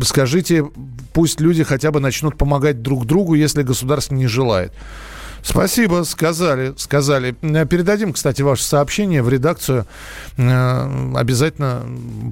скажите, 0.04 0.66
пусть 1.14 1.42
люди 1.42 1.64
хотя 1.64 1.92
бы 1.92 2.00
начнут 2.00 2.38
помогать 2.38 2.84
друг 2.84 3.06
другу, 3.06 3.34
если 3.34 3.64
государство 3.64 4.14
не 4.14 4.28
желает. 4.28 4.72
Спасибо, 5.42 6.04
сказали, 6.04 6.74
сказали. 6.78 7.36
Э, 7.42 7.66
передадим, 7.66 8.14
кстати, 8.14 8.42
ваше 8.42 8.64
сообщение 8.64 9.22
в 9.24 9.30
редакцию. 9.30 9.86
Э, 10.38 11.14
обязательно 11.16 11.86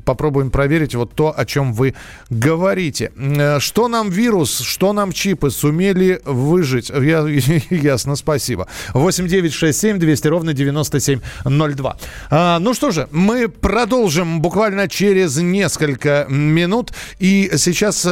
попробуем 0.06 0.52
проверить 0.52 0.96
вот 0.96 1.14
то, 1.14 1.34
о 1.36 1.46
чем 1.46 1.74
вы 1.74 1.96
говорите. 2.30 3.12
Э, 3.16 3.60
что 3.60 3.88
нам 3.88 4.10
вирус, 4.10 4.60
что 4.60 4.94
нам 4.94 5.12
чипы 5.12 5.50
сумели 5.50 6.22
выжить? 6.26 6.90
Я, 6.90 7.26
ясно, 7.70 8.16
спасибо. 8.16 8.68
8 8.94 9.28
9 9.28 9.54
6 9.54 9.80
7 9.80 10.00
200 10.00 10.28
ровно 10.28 10.54
9702. 10.54 11.98
А, 12.30 12.60
ну 12.60 12.74
что 12.74 12.92
же, 12.92 13.08
мы 13.12 13.48
продолжим 13.48 14.42
буквально 14.42 14.88
через 14.88 15.38
несколько 15.38 16.26
минут. 16.30 16.92
И 17.20 17.52
сейчас... 17.58 18.08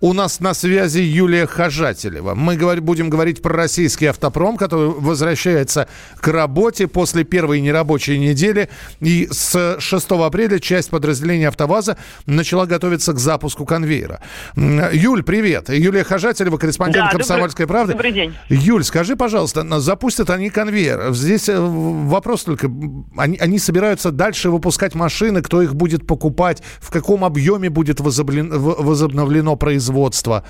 У 0.00 0.12
нас 0.12 0.38
на 0.38 0.54
связи 0.54 1.00
Юлия 1.00 1.44
Хожателева. 1.48 2.36
Мы 2.36 2.54
говор- 2.54 2.80
будем 2.80 3.10
говорить 3.10 3.42
про 3.42 3.52
российский 3.52 4.06
автопром, 4.06 4.56
который 4.56 4.90
возвращается 4.90 5.88
к 6.20 6.28
работе 6.28 6.86
после 6.86 7.24
первой 7.24 7.60
нерабочей 7.60 8.16
недели. 8.16 8.68
И 9.00 9.26
с 9.28 9.78
6 9.80 10.10
апреля 10.24 10.60
часть 10.60 10.90
подразделения 10.90 11.48
«АвтоВАЗа» 11.48 11.96
начала 12.26 12.66
готовиться 12.66 13.12
к 13.12 13.18
запуску 13.18 13.64
конвейера. 13.66 14.20
Юль, 14.54 15.24
привет. 15.24 15.68
Юлия 15.68 16.04
Хожателева, 16.04 16.58
корреспондент 16.58 17.06
да, 17.06 17.10
«Комсомольской 17.10 17.66
добрый, 17.66 17.74
правды». 17.78 17.92
Добрый 17.94 18.12
день. 18.12 18.34
Юль, 18.48 18.84
скажи, 18.84 19.16
пожалуйста, 19.16 19.66
запустят 19.80 20.30
они 20.30 20.50
конвейер. 20.50 21.12
Здесь 21.12 21.48
э, 21.48 21.58
вопрос 21.58 22.44
только, 22.44 22.70
они, 23.16 23.36
они 23.38 23.58
собираются 23.58 24.12
дальше 24.12 24.50
выпускать 24.50 24.94
машины, 24.94 25.42
кто 25.42 25.60
их 25.60 25.74
будет 25.74 26.06
покупать, 26.06 26.62
в 26.80 26.92
каком 26.92 27.24
объеме 27.24 27.68
будет 27.68 27.98
возобновлено 27.98 29.56
производство? 29.56 29.87
Производства? 29.88 30.44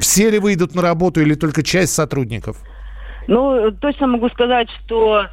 Все 0.00 0.30
ли 0.30 0.38
выйдут 0.38 0.74
на 0.74 0.82
работу 0.82 1.20
или 1.20 1.34
только 1.34 1.62
часть 1.62 1.94
сотрудников? 1.94 2.56
Ну, 3.26 3.70
точно 3.80 4.06
могу 4.06 4.28
сказать, 4.30 4.68
что 4.84 5.26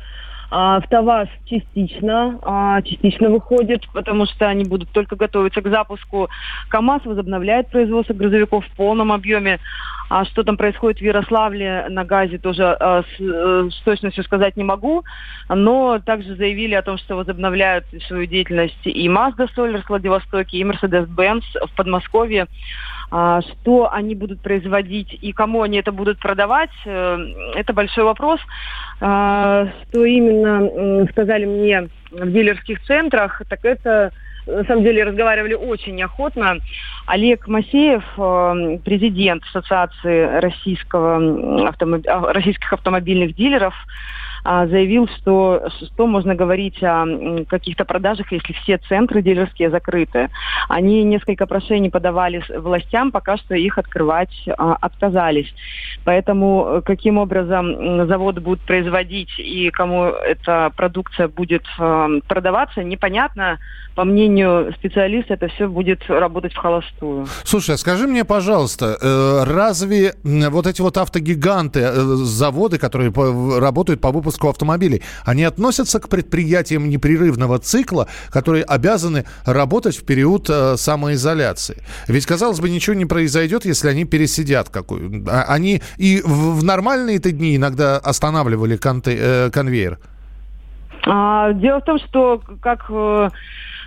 а, 0.52 0.78
АвтоВАЗ 0.78 1.30
частично, 1.46 2.40
а, 2.44 2.82
частично 2.82 3.30
выходит, 3.30 3.82
потому 3.94 4.26
что 4.26 4.48
они 4.48 4.66
будут 4.66 4.90
только 4.92 5.16
готовиться 5.16 5.62
к 5.62 5.70
запуску. 5.70 6.30
КАМАЗ 6.70 7.06
возобновляет 7.06 7.70
производство 7.72 8.14
грузовиков 8.14 8.66
в 8.66 8.76
полном 8.76 9.12
объеме. 9.12 9.60
А 10.16 10.24
что 10.24 10.46
там 10.46 10.56
происходит 10.56 11.00
в 11.00 11.04
Ярославле 11.04 11.88
на 11.90 12.06
газе, 12.06 12.38
тоже 12.38 12.64
а, 12.64 13.04
с, 13.04 13.20
э, 13.20 13.70
с 13.70 13.82
точностью 13.84 14.24
сказать 14.24 14.56
не 14.56 14.64
могу. 14.64 15.04
Но 15.50 16.00
также 16.00 16.36
заявили 16.36 16.74
о 16.74 16.84
том, 16.84 16.98
что 16.98 17.18
возобновляют 17.18 17.84
свою 18.08 18.26
деятельность 18.26 18.80
и 18.86 19.10
Mazda 19.10 19.50
Solers 19.54 19.82
в 19.82 19.90
Владивостоке, 19.90 20.58
и 20.58 20.64
Mercedes-Benz 20.64 21.44
в 21.68 21.76
Подмосковье. 21.76 22.48
А, 23.12 23.42
что 23.42 23.92
они 23.92 24.16
будут 24.16 24.40
производить 24.40 25.14
и 25.22 25.34
кому 25.34 25.64
они 25.64 25.80
это 25.80 25.92
будут 25.92 26.18
продавать, 26.20 26.72
э, 26.86 27.18
это 27.56 27.74
большой 27.74 28.06
вопрос. 28.06 28.40
А, 29.02 29.68
что 29.90 30.06
именно 30.06 31.06
сказали 31.12 31.44
мне 31.44 31.90
в 32.12 32.32
дилерских 32.32 32.82
центрах, 32.86 33.42
так 33.50 33.66
это 33.66 34.14
на 34.46 34.64
самом 34.66 34.84
деле 34.84 35.04
разговаривали 35.04 35.54
очень 35.54 35.96
неохотно. 35.96 36.60
Олег 37.08 37.48
Масеев, 37.48 38.04
э, 38.18 38.80
президент 38.84 39.44
Ассоциации 39.46 40.40
российского 40.40 41.68
автомоб... 41.68 42.06
российских 42.06 42.74
автомобильных 42.74 43.36
дилеров, 43.36 43.74
заявил, 44.46 45.08
что 45.08 45.70
что 45.70 46.08
можно 46.08 46.36
говорить 46.36 46.82
о 46.84 47.06
каких-то 47.48 47.84
продажах, 47.84 48.32
если 48.32 48.54
все 48.54 48.78
центры 48.78 49.22
дилерские 49.22 49.70
закрыты. 49.70 50.30
Они 50.70 51.04
несколько 51.04 51.48
прошений 51.48 51.90
подавали 51.90 52.44
властям, 52.56 53.12
пока 53.12 53.38
что 53.38 53.56
их 53.56 53.78
открывать 53.78 54.30
а, 54.58 54.76
отказались. 54.80 55.52
Поэтому 56.04 56.66
э, 56.68 56.82
каким 56.82 57.18
образом 57.18 58.08
заводы 58.08 58.42
будут 58.42 58.62
производить 58.62 59.34
и 59.40 59.70
кому 59.72 60.04
эта 60.06 60.72
продукция 60.76 61.28
будет 61.28 61.64
э, 61.80 62.20
продаваться, 62.28 62.84
непонятно. 62.84 63.58
По 63.96 64.04
мнению 64.04 64.74
специалиста, 64.78 65.36
это 65.36 65.48
все 65.48 65.68
будет 65.68 66.04
работать 66.10 66.54
в 66.54 66.58
холостую. 66.58 67.28
Слушай, 67.46 67.76
а 67.76 67.78
скажи 67.78 68.08
мне, 68.08 68.26
пожалуйста, 68.26 68.98
э, 69.02 69.44
разве 69.46 70.14
вот 70.24 70.68
эти 70.68 70.82
вот 70.82 70.98
автогиганты, 70.98 71.92
заводы, 71.92 72.78
которые 72.78 73.12
работают 73.60 74.02
по 74.02 74.12
выпуску 74.12 74.35
выпуску 74.36 74.50
автомобилей, 74.50 75.02
они 75.26 75.44
относятся 75.44 76.00
к 76.00 76.10
предприятиям 76.10 76.90
непрерывного 76.90 77.60
цикла, 77.60 78.08
которые 78.30 78.64
обязаны 78.64 79.26
работать 79.46 79.98
в 79.98 80.06
период 80.06 80.50
э, 80.50 80.78
самоизоляции. 80.78 81.78
Ведь, 82.08 82.26
казалось 82.26 82.60
бы, 82.60 82.70
ничего 82.70 82.96
не 82.96 83.06
произойдет, 83.06 83.66
если 83.66 83.90
они 83.90 84.06
пересидят 84.06 84.70
какую. 84.70 85.24
А, 85.28 85.44
они 85.48 85.82
и 85.98 86.22
в, 86.22 86.60
в 86.60 86.64
нормальные-то 86.64 87.32
дни 87.32 87.56
иногда 87.56 87.98
останавливали 87.98 88.78
конте, 88.78 89.18
э, 89.20 89.50
конвейер. 89.52 90.00
А, 91.08 91.54
дело 91.54 91.80
в 91.80 91.86
том, 91.86 92.00
что 92.00 92.42
как 92.62 92.86
э, 92.90 93.30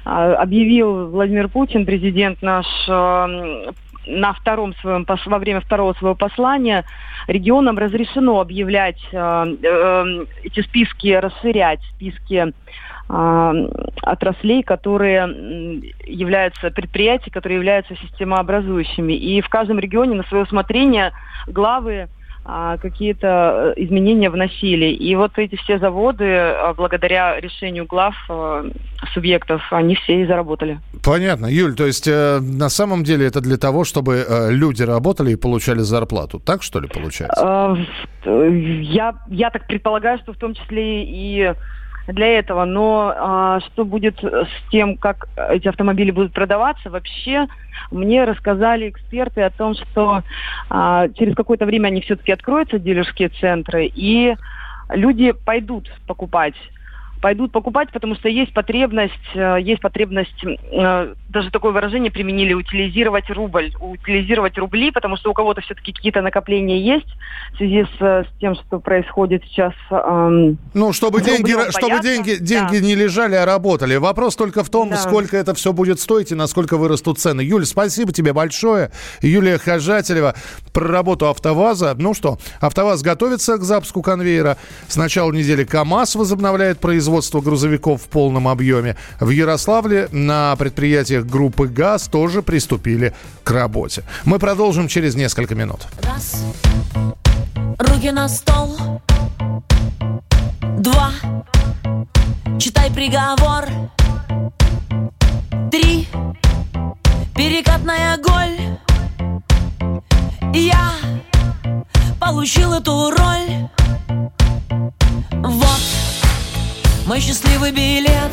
а, 0.05 0.35
объявил 0.43 1.09
Владимир 1.11 1.49
Путин, 1.49 1.85
президент 1.85 2.43
наш, 2.43 2.67
э, 2.89 3.73
на 4.09 4.33
втором 4.33 4.75
своем, 4.77 5.07
во 5.27 5.39
время 5.39 5.61
второго 5.61 5.93
своего 5.95 6.15
послания 6.15 6.85
регионам 7.27 7.79
разрешено 7.79 8.41
объявлять 8.41 8.99
э, 9.13 9.17
э, 9.63 10.25
эти 10.45 10.61
списки, 10.63 11.09
расширять 11.09 11.81
списки 11.95 12.53
э, 13.09 13.69
отраслей, 14.03 14.63
которые 14.63 15.83
являются 16.07 16.71
предприятия, 16.71 17.31
которые 17.31 17.57
являются 17.57 17.95
системообразующими. 17.97 19.13
И 19.13 19.41
в 19.43 19.49
каждом 19.49 19.79
регионе 19.79 20.15
на 20.17 20.25
свое 20.25 20.45
усмотрение 20.45 21.13
главы 21.47 22.09
какие-то 22.81 23.75
э, 23.77 23.83
изменения 23.85 24.31
вносили. 24.31 24.87
И 24.87 25.15
вот 25.17 25.33
эти 25.37 25.57
все 25.57 25.79
заводы, 25.79 26.25
а, 26.25 26.73
благодаря 26.73 27.39
решению 27.39 27.85
глав 27.85 28.15
э, 28.31 28.71
субъектов, 29.13 29.63
они 29.71 29.95
все 29.97 30.23
и 30.23 30.27
заработали. 30.27 30.81
Понятно. 31.05 31.47
Юль, 31.47 31.75
то 31.75 31.85
есть 31.85 32.09
э, 32.09 32.41
на 32.41 32.71
самом 32.71 33.05
деле 33.05 33.27
это 33.27 33.43
для 33.43 33.59
того, 33.59 33.85
чтобы 33.85 34.25
люди 34.51 34.83
работали 34.83 35.33
и 35.33 35.37
получали 35.37 35.81
зарплату. 35.81 36.41
Так 36.41 36.63
что 36.63 36.81
ли 36.81 36.89
получается? 36.89 37.77
Э, 38.25 38.49
я, 38.83 39.15
я 39.29 39.51
так 39.51 39.67
предполагаю, 39.67 40.19
что 40.19 40.33
в 40.33 40.37
том 40.37 40.55
числе 40.55 41.05
и 41.05 41.53
для 42.13 42.39
этого. 42.39 42.65
Но 42.65 43.13
а, 43.15 43.61
что 43.61 43.85
будет 43.85 44.23
с 44.23 44.71
тем, 44.71 44.97
как 44.97 45.29
эти 45.37 45.69
автомобили 45.69 46.11
будут 46.11 46.33
продаваться, 46.33 46.91
вообще 46.91 47.47
мне 47.91 48.25
рассказали 48.25 48.89
эксперты 48.89 49.43
о 49.43 49.51
том, 49.51 49.75
что 49.75 50.23
а, 50.71 51.09
через 51.11 51.35
какое-то 51.35 51.67
время 51.67 51.89
они 51.89 52.01
все-таки 52.01 52.33
откроются, 52.33 52.79
дилерские 52.79 53.29
центры, 53.29 53.87
и 53.87 54.35
люди 54.91 55.33
пойдут 55.33 55.91
покупать 56.07 56.55
пойдут 57.21 57.53
покупать, 57.53 57.91
потому 57.91 58.15
что 58.15 58.29
есть 58.29 58.53
потребность, 58.53 59.13
э, 59.35 59.59
есть 59.61 59.81
потребность, 59.81 60.45
э, 60.45 61.15
даже 61.29 61.51
такое 61.51 61.73
выражение 61.73 62.11
применили, 62.11 62.55
утилизировать 62.55 63.29
рубль, 63.31 63.73
утилизировать 63.81 64.57
рубли, 64.57 64.91
потому 64.91 65.17
что 65.17 65.31
у 65.31 65.35
кого-то 65.35 65.61
все-таки 65.61 65.93
какие-то 65.93 66.23
накопления 66.23 66.81
есть 66.81 67.07
в 67.53 67.57
связи 67.59 67.85
с, 67.85 68.01
с 68.01 68.27
тем, 68.41 68.55
что 68.55 68.81
происходит 68.81 69.45
сейчас. 69.45 69.75
Эм, 69.91 70.59
ну, 70.73 70.93
чтобы 70.93 71.21
деньги, 71.21 71.55
чтобы 71.71 72.01
деньги, 72.01 72.37
деньги 72.41 72.79
да. 72.79 72.87
не 72.87 72.95
лежали, 72.95 73.35
а 73.35 73.45
работали. 73.45 73.97
Вопрос 73.97 74.37
только 74.37 74.65
в 74.65 74.71
том, 74.71 74.91
да. 74.91 74.97
сколько 74.97 75.37
это 75.37 75.55
все 75.55 75.73
будет 75.73 76.01
стоить 76.01 76.33
и 76.33 76.35
насколько 76.35 76.79
вырастут 76.79 77.19
цены. 77.19 77.43
Юль, 77.43 77.67
спасибо 77.67 78.13
тебе 78.13 78.33
большое. 78.33 78.91
Юлия 79.21 79.59
Хожателева 79.59 80.35
про 80.73 80.89
работу 80.89 81.27
АвтоВАЗа. 81.27 81.95
Ну 81.99 82.15
что, 82.15 82.39
АвтоВАЗ 82.61 83.03
готовится 83.03 83.59
к 83.59 83.63
запуску 83.63 84.01
конвейера. 84.01 84.57
С 84.89 84.97
начала 84.97 85.31
недели 85.33 85.65
КАМАЗ 85.65 86.17
возобновляет 86.17 86.81
производство 86.81 87.41
грузовиков 87.41 88.03
в 88.03 88.09
полном 88.09 88.49
объеме. 88.49 88.97
В 89.21 89.29
Ярославле 89.29 90.09
на 90.11 90.57
предприятиях 91.19 91.27
группы 91.27 91.67
ГАЗ 91.67 92.09
тоже 92.09 92.43
приступили 92.43 93.15
к 93.45 93.51
работе. 93.51 94.03
Мы 94.25 94.39
продолжим 94.39 94.89
через 94.89 95.15
несколько 95.15 95.55
минут. 95.55 95.87
Раз. 96.03 96.45
Руки 97.79 98.11
на 98.11 98.29
стол. 98.29 99.01
Два. 100.79 101.11
Читай 102.59 102.91
приговор. 102.91 103.67
Три. 105.71 106.09
Перекатная 107.35 108.17
голь. 108.17 108.79
Я 110.55 110.93
получил 112.21 112.75
эту 112.75 113.11
роль. 113.11 113.69
Вот 115.31 115.81
мой 117.07 117.21
счастливый 117.21 117.73
билет 117.73 118.33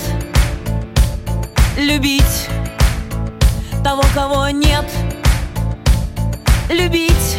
Любить 1.78 2.48
того, 3.86 4.04
кого 4.16 4.50
нет. 4.50 4.84
Любить 6.72 7.38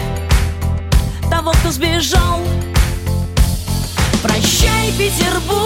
того, 1.28 1.50
кто 1.50 1.72
сбежал. 1.72 2.40
Прощай, 4.22 4.92
Петербург, 4.96 5.65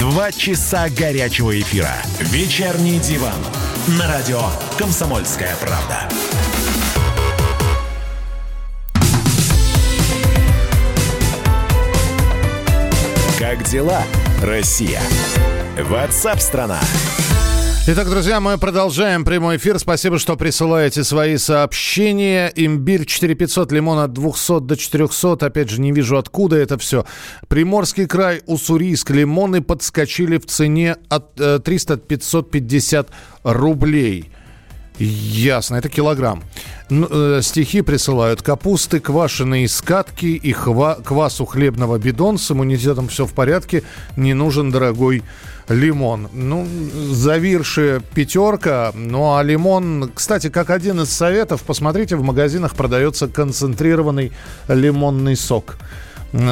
Два 0.00 0.32
часа 0.32 0.88
горячего 0.88 1.60
эфира. 1.60 1.92
Вечерний 2.20 2.98
диван. 2.98 3.34
На 3.98 4.08
радио 4.08 4.40
«Комсомольская 4.78 5.54
правда». 5.56 6.08
Как 13.38 13.62
дела, 13.64 14.02
Россия? 14.42 15.02
Ватсап-страна! 15.76 16.80
Итак, 17.92 18.08
друзья, 18.08 18.38
мы 18.38 18.56
продолжаем 18.56 19.24
прямой 19.24 19.56
эфир. 19.56 19.76
Спасибо, 19.80 20.20
что 20.20 20.36
присылаете 20.36 21.02
свои 21.02 21.36
сообщения. 21.38 22.52
Имбирь 22.54 23.04
4500, 23.04 23.72
лимон 23.72 23.98
от 23.98 24.12
200 24.12 24.60
до 24.60 24.76
400. 24.76 25.44
Опять 25.44 25.70
же, 25.70 25.80
не 25.80 25.90
вижу, 25.90 26.16
откуда 26.16 26.54
это 26.54 26.78
все. 26.78 27.04
Приморский 27.48 28.06
край, 28.06 28.42
Уссурийск. 28.46 29.10
Лимоны 29.10 29.60
подскочили 29.60 30.38
в 30.38 30.46
цене 30.46 30.98
от 31.08 31.40
э, 31.40 31.58
300-550 31.58 33.08
рублей. 33.42 34.30
Ясно, 35.00 35.74
это 35.74 35.88
килограмм. 35.88 36.44
Ну, 36.90 37.08
э, 37.10 37.40
стихи 37.42 37.82
присылают. 37.82 38.40
Капусты, 38.40 39.00
квашеные 39.00 39.66
скатки 39.66 40.26
и 40.26 40.52
хва- 40.52 41.02
квасу 41.02 41.44
хлебного 41.44 41.98
бидон. 41.98 42.38
С 42.38 42.52
иммунитетом 42.52 43.08
все 43.08 43.26
в 43.26 43.32
порядке. 43.32 43.82
Не 44.16 44.34
нужен 44.34 44.70
дорогой 44.70 45.24
лимон. 45.70 46.28
Ну, 46.32 46.66
завирши 47.10 48.02
пятерка. 48.14 48.92
Ну, 48.94 49.36
а 49.36 49.42
лимон, 49.42 50.10
кстати, 50.14 50.50
как 50.50 50.70
один 50.70 51.00
из 51.00 51.10
советов, 51.10 51.62
посмотрите, 51.62 52.16
в 52.16 52.22
магазинах 52.22 52.74
продается 52.74 53.28
концентрированный 53.28 54.32
лимонный 54.68 55.36
сок. 55.36 55.78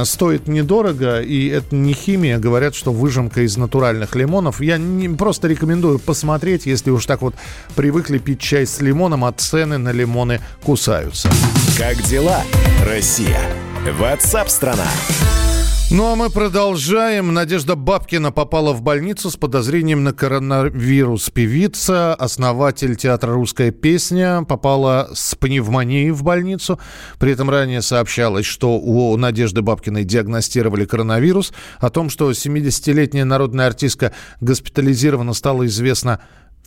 Стоит 0.05 0.49
недорого, 0.49 1.21
и 1.21 1.47
это 1.49 1.75
не 1.77 1.93
химия. 1.93 2.39
Говорят, 2.39 2.75
что 2.75 2.93
выжимка 2.93 3.43
из 3.43 3.57
натуральных 3.57 4.17
лимонов. 4.17 4.61
Я 4.61 4.77
не, 4.77 5.09
просто 5.09 5.47
рекомендую 5.47 6.01
посмотреть, 6.01 6.67
если 6.67 6.91
уж 6.91 7.07
так 7.07 7.23
вот 7.23 7.35
привыкли 7.77 8.19
пить 8.19 8.41
чай 8.41 8.67
с 8.67 8.81
лимоном, 8.81 9.25
а 9.25 9.33
цены 9.33 9.79
на 9.79 9.91
лимоны 9.93 10.41
кусаются. 10.65 11.31
Как 11.77 12.03
дела, 12.03 12.43
Россия? 12.85 13.41
Ватсап-страна! 13.99 14.87
Ну 15.91 16.13
а 16.13 16.17
мы 16.17 16.29
продолжаем. 16.29 17.33
Надежда 17.33 17.75
Бабкина 17.75 18.31
попала 18.31 18.75
в 18.75 18.83
больницу 18.83 19.31
с 19.31 19.37
подозрением 19.37 20.05
на 20.05 20.13
коронавирус. 20.13 21.31
Певица, 21.31 22.15
основатель 22.15 22.95
театра 22.95 23.33
«Русская 23.33 23.71
песня» 23.71 24.43
попала 24.43 25.09
с 25.15 25.35
пневмонией 25.35 26.11
в 26.11 26.23
больницу. 26.23 26.79
При 27.19 27.33
этом 27.33 27.49
ранее 27.49 27.81
сообщалось, 27.81 28.45
что 28.45 28.79
у 28.79 29.17
Надежды 29.17 29.63
Бабкиной 29.63 30.05
диагностировали 30.05 30.85
коронавирус. 30.85 31.55
О 31.79 31.89
том, 31.89 32.11
что 32.11 32.31
70-летняя 32.33 33.25
народная 33.25 33.67
артистка 33.67 34.13
госпитализирована, 34.43 35.33
стало 35.33 35.65
известно 35.67 36.21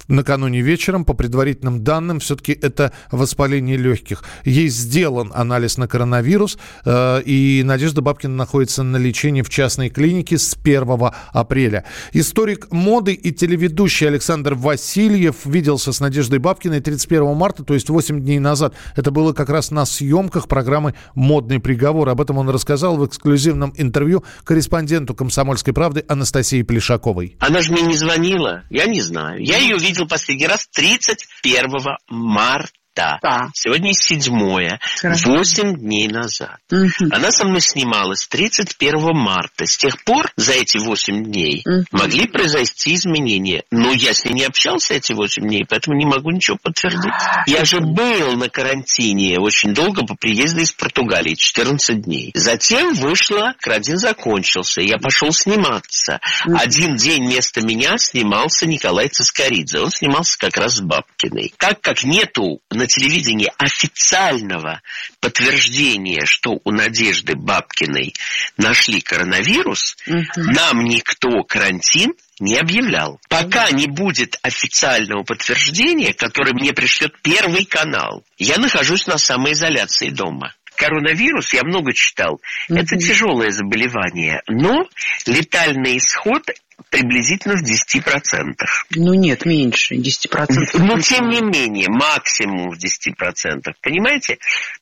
накануне 0.08 0.62
вечером. 0.62 1.06
По 1.06 1.14
предварительным 1.14 1.84
данным, 1.84 2.20
все-таки 2.20 2.52
это 2.54 2.92
воспаление 3.12 3.78
легких. 3.78 4.24
Ей 4.44 4.70
сделан 4.70 5.32
анализ 5.34 5.78
на 5.78 5.88
коронавирус, 5.88 6.58
э, 6.86 7.22
и 7.24 7.62
Надежда 7.66 8.02
Бабкина 8.02 8.36
находится 8.36 8.84
на 8.84 8.98
лечении 8.98 9.42
в 9.42 9.50
частной 9.50 9.90
клинике 9.90 10.38
с 10.38 10.56
1 10.56 11.12
апреля. 11.32 11.86
Историк 12.14 12.72
моды 12.72 13.14
и 13.14 13.32
телеведущий 13.32 14.08
Александр 14.08 14.56
Васильев 14.56 15.46
виделся 15.46 15.94
с 15.94 16.00
Надеждой 16.00 16.40
Бабкиной 16.40 16.82
31 16.82 17.36
марта, 17.36 17.64
то 17.64 17.74
есть 17.74 17.90
8 17.90 18.22
дней 18.22 18.40
назад. 18.40 18.74
Это 18.96 19.12
было 19.12 19.34
как 19.34 19.50
раз 19.50 19.72
на 19.72 19.86
съемках 19.86 20.48
программы 20.48 20.96
«Модный 21.16 21.60
приговор». 21.60 22.10
Об 22.10 22.22
этом 22.22 22.38
он 22.38 22.50
рассказал 22.50 22.98
в 22.98 23.06
эксклюзивном 23.06 23.74
интервью 23.78 24.24
корреспонденту 24.44 25.14
«Комсомольской 25.14 25.74
правды» 25.74 26.04
Анастасии 26.08 26.64
Плешаковой. 26.64 27.36
Она 27.40 27.62
же 27.62 27.72
мне 27.72 27.84
не 27.84 27.98
звонила, 27.98 28.64
я 28.70 28.86
не 28.86 29.02
знаю. 29.02 29.44
Я 29.44 29.58
ее 29.58 29.78
видел 29.78 29.91
последний 30.08 30.48
раз 30.48 30.68
31 30.68 31.98
марта. 32.10 32.81
Да. 32.96 33.20
Да. 33.22 33.48
Сегодня 33.54 33.94
седьмое. 33.94 34.80
Восемь 35.26 35.76
дней 35.78 36.08
назад. 36.08 36.58
Мгм. 36.70 37.10
Она 37.12 37.32
со 37.32 37.46
мной 37.46 37.62
снималась 37.62 38.28
31 38.28 39.14
марта. 39.14 39.66
С 39.66 39.78
тех 39.78 40.04
пор, 40.04 40.30
за 40.36 40.54
эти 40.54 40.78
8 40.78 41.24
дней, 41.24 41.62
Мгм. 41.66 41.86
могли 41.92 42.28
произойти 42.28 42.96
изменения. 42.96 43.64
Но 43.72 43.92
я 43.92 44.14
с 44.14 44.26
ней 44.26 44.34
не 44.34 44.44
общался 44.44 44.96
эти 44.96 45.14
8 45.14 45.44
дней, 45.48 45.66
поэтому 45.68 45.98
не 45.98 46.06
могу 46.06 46.32
ничего 46.32 46.58
подтвердить. 46.62 47.14
Я 47.48 47.64
же 47.64 47.80
был 47.80 48.36
на 48.36 48.50
карантине 48.50 49.40
очень 49.40 49.74
долго 49.74 50.06
по 50.06 50.16
приезду 50.16 50.60
из 50.62 50.72
Португалии, 50.74 51.36
14 51.36 52.02
дней. 52.02 52.32
Затем 52.36 52.94
вышла, 52.94 53.54
карантин 53.60 53.98
закончился, 53.98 54.82
я 54.82 54.98
пошел 54.98 55.32
сниматься. 55.32 56.20
Один 56.46 56.96
день 56.96 57.24
вместо 57.26 57.62
меня 57.62 57.98
снимался 57.98 58.66
Николай 58.68 59.08
Цискоридзе. 59.08 59.80
Он 59.80 59.92
снимался 59.92 60.38
как 60.38 60.58
раз 60.58 60.76
с 60.78 60.82
Бабкиной. 60.82 61.54
Так 61.58 61.80
как 61.82 62.04
нету 62.04 62.60
на 62.82 62.88
телевидении 62.88 63.52
официального 63.60 64.82
подтверждения, 65.20 66.26
что 66.26 66.60
у 66.64 66.72
Надежды 66.72 67.36
Бабкиной 67.36 68.16
нашли 68.58 69.02
коронавирус, 69.02 69.98
нам 70.36 70.86
никто 70.86 71.44
карантин 71.44 72.16
не 72.40 72.58
объявлял. 72.58 73.20
Пока 73.30 73.70
не 73.70 73.86
будет 73.86 74.40
официального 74.42 75.22
подтверждения, 75.22 76.12
которое 76.14 76.54
мне 76.54 76.74
пришлет 76.74 77.14
Первый 77.22 77.66
канал, 77.66 78.24
я 78.40 78.58
нахожусь 78.58 79.06
на 79.06 79.20
самоизоляции 79.20 80.10
дома. 80.10 80.56
Коронавирус, 80.76 81.54
я 81.54 81.64
много 81.64 81.94
читал, 81.94 82.42
это 82.68 82.98
тяжелое 82.98 83.52
заболевание, 83.52 84.42
но 84.48 84.90
летальный 85.28 85.98
исход 85.98 86.50
приблизительно 86.90 87.56
в 87.56 87.64
10%. 87.64 88.56
Ну 88.96 89.14
нет, 89.14 89.46
меньше, 89.46 89.96
10%. 89.96 90.80
Но 90.80 91.00
тем 91.00 91.30
не 91.30 91.42
менее, 91.42 91.88
максимум 91.90 92.72
в 92.72 92.78
10%. 92.78 93.74
Понимаете? 93.82 94.38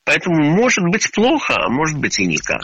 Поэтому 0.10 0.44
может 0.44 0.84
быть 0.86 1.12
плохо, 1.14 1.54
а 1.56 1.70
может 1.70 2.00
быть 2.00 2.18
и 2.18 2.26
никак. 2.26 2.64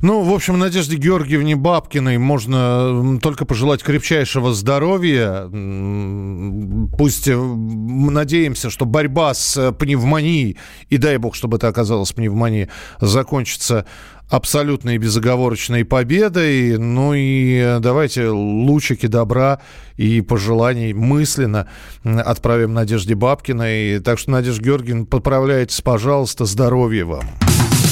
Ну, 0.00 0.22
в 0.22 0.32
общем, 0.32 0.58
Надежде 0.58 0.96
Георгиевне 0.96 1.54
Бабкиной 1.54 2.16
можно 2.16 3.18
только 3.20 3.44
пожелать 3.44 3.82
крепчайшего 3.82 4.54
здоровья. 4.54 5.42
Пусть 6.96 7.28
э, 7.28 7.36
надеемся, 7.36 8.70
что 8.70 8.86
борьба 8.86 9.34
с 9.34 9.58
э, 9.58 9.72
пневмонией, 9.72 10.56
и 10.88 10.96
дай 10.96 11.18
бог, 11.18 11.34
чтобы 11.34 11.58
это 11.58 11.68
оказалась 11.68 12.12
пневмония, 12.12 12.70
закончится 12.98 13.84
абсолютной 14.30 14.96
безоговорочной 14.96 15.84
победой. 15.84 16.78
Ну 16.78 17.12
и 17.12 17.56
э, 17.58 17.78
давайте 17.80 18.28
лучики 18.28 19.06
добра 19.06 19.60
и 19.96 20.22
пожеланий 20.22 20.92
мысленно 20.94 21.68
отправим 22.04 22.72
Надежде 22.72 23.14
Бабкиной. 23.14 24.00
Так 24.00 24.18
что, 24.18 24.30
Надежда 24.30 24.62
Георгиевна, 24.62 25.04
поправляйтесь, 25.04 25.80
пожалуйста, 25.82 26.46
здоровья 26.46 26.69
вам. 27.04 27.24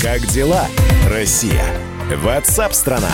Как 0.01 0.21
дела, 0.27 0.67
Россия? 1.11 1.65
Ватсап-страна! 2.23 3.11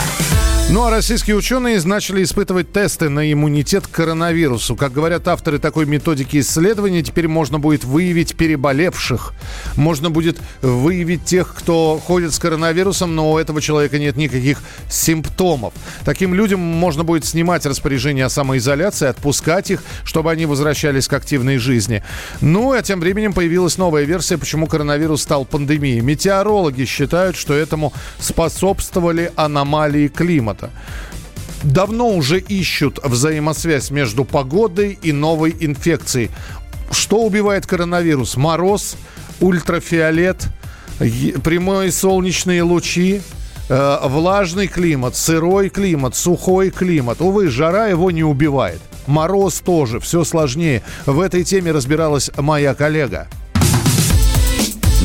Ну 0.70 0.82
а 0.82 0.90
российские 0.90 1.36
ученые 1.36 1.80
начали 1.84 2.24
испытывать 2.24 2.72
тесты 2.72 3.08
на 3.08 3.30
иммунитет 3.30 3.86
к 3.86 3.90
коронавирусу. 3.90 4.74
Как 4.74 4.92
говорят 4.92 5.28
авторы 5.28 5.58
такой 5.58 5.84
методики 5.84 6.40
исследования, 6.40 7.02
теперь 7.02 7.28
можно 7.28 7.58
будет 7.60 7.84
выявить 7.84 8.34
переболевших. 8.34 9.34
Можно 9.76 10.10
будет 10.10 10.38
выявить 10.62 11.24
тех, 11.26 11.54
кто 11.54 12.00
ходит 12.04 12.32
с 12.32 12.38
коронавирусом, 12.38 13.14
но 13.14 13.32
у 13.32 13.38
этого 13.38 13.60
человека 13.60 13.98
нет 13.98 14.16
никаких 14.16 14.62
симптомов. 14.90 15.74
Таким 16.04 16.34
людям 16.34 16.60
можно 16.60 17.04
будет 17.04 17.26
снимать 17.26 17.66
распоряжение 17.66 18.24
о 18.24 18.30
самоизоляции, 18.30 19.06
отпускать 19.06 19.70
их, 19.70 19.82
чтобы 20.02 20.32
они 20.32 20.46
возвращались 20.46 21.08
к 21.08 21.12
активной 21.12 21.58
жизни. 21.58 22.02
Ну 22.40 22.72
а 22.72 22.82
тем 22.82 23.00
временем 23.00 23.34
появилась 23.34 23.76
новая 23.76 24.04
версия, 24.04 24.38
почему 24.38 24.66
коронавирус 24.66 25.22
стал 25.22 25.44
пандемией. 25.44 26.00
Метеорологи 26.00 26.84
считают, 26.84 27.36
что 27.36 27.52
этому 27.54 27.92
способствовали 28.18 29.30
аномалии 29.36 30.08
климата. 30.08 30.53
Давно 31.62 32.10
уже 32.10 32.38
ищут 32.38 32.98
взаимосвязь 33.02 33.90
между 33.90 34.24
погодой 34.24 34.98
и 35.02 35.12
новой 35.12 35.56
инфекцией. 35.58 36.30
Что 36.90 37.22
убивает 37.22 37.66
коронавирус? 37.66 38.36
Мороз, 38.36 38.96
ультрафиолет, 39.40 40.46
прямые 40.98 41.90
солнечные 41.90 42.62
лучи, 42.62 43.22
э, 43.68 43.98
влажный 44.04 44.66
климат, 44.66 45.16
сырой 45.16 45.70
климат, 45.70 46.16
сухой 46.16 46.70
климат. 46.70 47.20
Увы, 47.20 47.48
жара 47.48 47.86
его 47.86 48.10
не 48.10 48.24
убивает. 48.24 48.80
Мороз 49.06 49.60
тоже, 49.60 50.00
все 50.00 50.24
сложнее. 50.24 50.82
В 51.06 51.20
этой 51.20 51.44
теме 51.44 51.72
разбиралась 51.72 52.30
моя 52.36 52.74
коллега. 52.74 53.28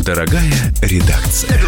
Дорогая 0.04 0.74
редакция. 0.82 1.62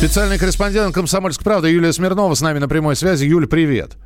Специальный 0.00 0.38
корреспондент 0.38 0.94
«Комсомольской 0.94 1.44
правды» 1.44 1.68
Юлия 1.68 1.92
Смирнова 1.92 2.32
с 2.32 2.40
нами 2.40 2.58
на 2.58 2.68
прямой 2.68 2.96
связи. 2.96 3.26
Юль, 3.26 3.46
привет. 3.46 3.98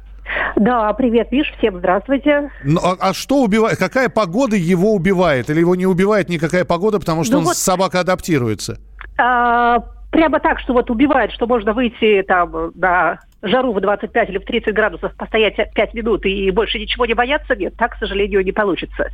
Да, 0.57 0.93
привет, 0.95 1.29
Виш, 1.31 1.47
всем 1.57 1.79
здравствуйте. 1.79 2.51
Ну, 2.65 2.81
а, 2.83 2.97
а 2.99 3.15
что 3.15 3.45
убивает? 3.45 3.79
Какая 3.79 4.09
погода 4.09 4.57
его 4.57 4.93
убивает? 4.93 5.51
Или 5.51 5.61
его 5.61 5.77
не 5.77 5.87
убивает 5.87 6.29
никакая 6.29 6.65
погода, 6.65 6.99
потому 6.99 7.23
что 7.23 7.35
Ну 7.35 7.39
он 7.39 7.45
вот- 7.45 7.57
собака 7.57 8.01
адаптируется? 8.01 8.81
А, 9.19 9.79
прямо 10.11 10.41
так, 10.41 10.59
что 10.59 10.73
вот 10.73 10.91
убивает, 10.91 11.31
что 11.31 11.47
можно 11.47 11.73
выйти 11.73 12.25
там 12.27 12.73
на 12.75 13.21
жару 13.43 13.73
в 13.73 13.81
25 13.81 14.31
или 14.31 14.39
в 14.39 14.45
30 14.47 14.75
градусов, 14.75 15.15
постоять 15.15 15.55
5 15.77 15.95
минут 15.95 16.27
и 16.27 16.51
больше 16.51 16.81
ничего 16.81 17.07
не 17.07 17.15
бояться, 17.15 17.55
нет, 17.55 17.75
так, 17.77 17.93
к 17.95 17.99
сожалению, 18.01 18.45
не 18.45 18.51
получится. 18.51 19.11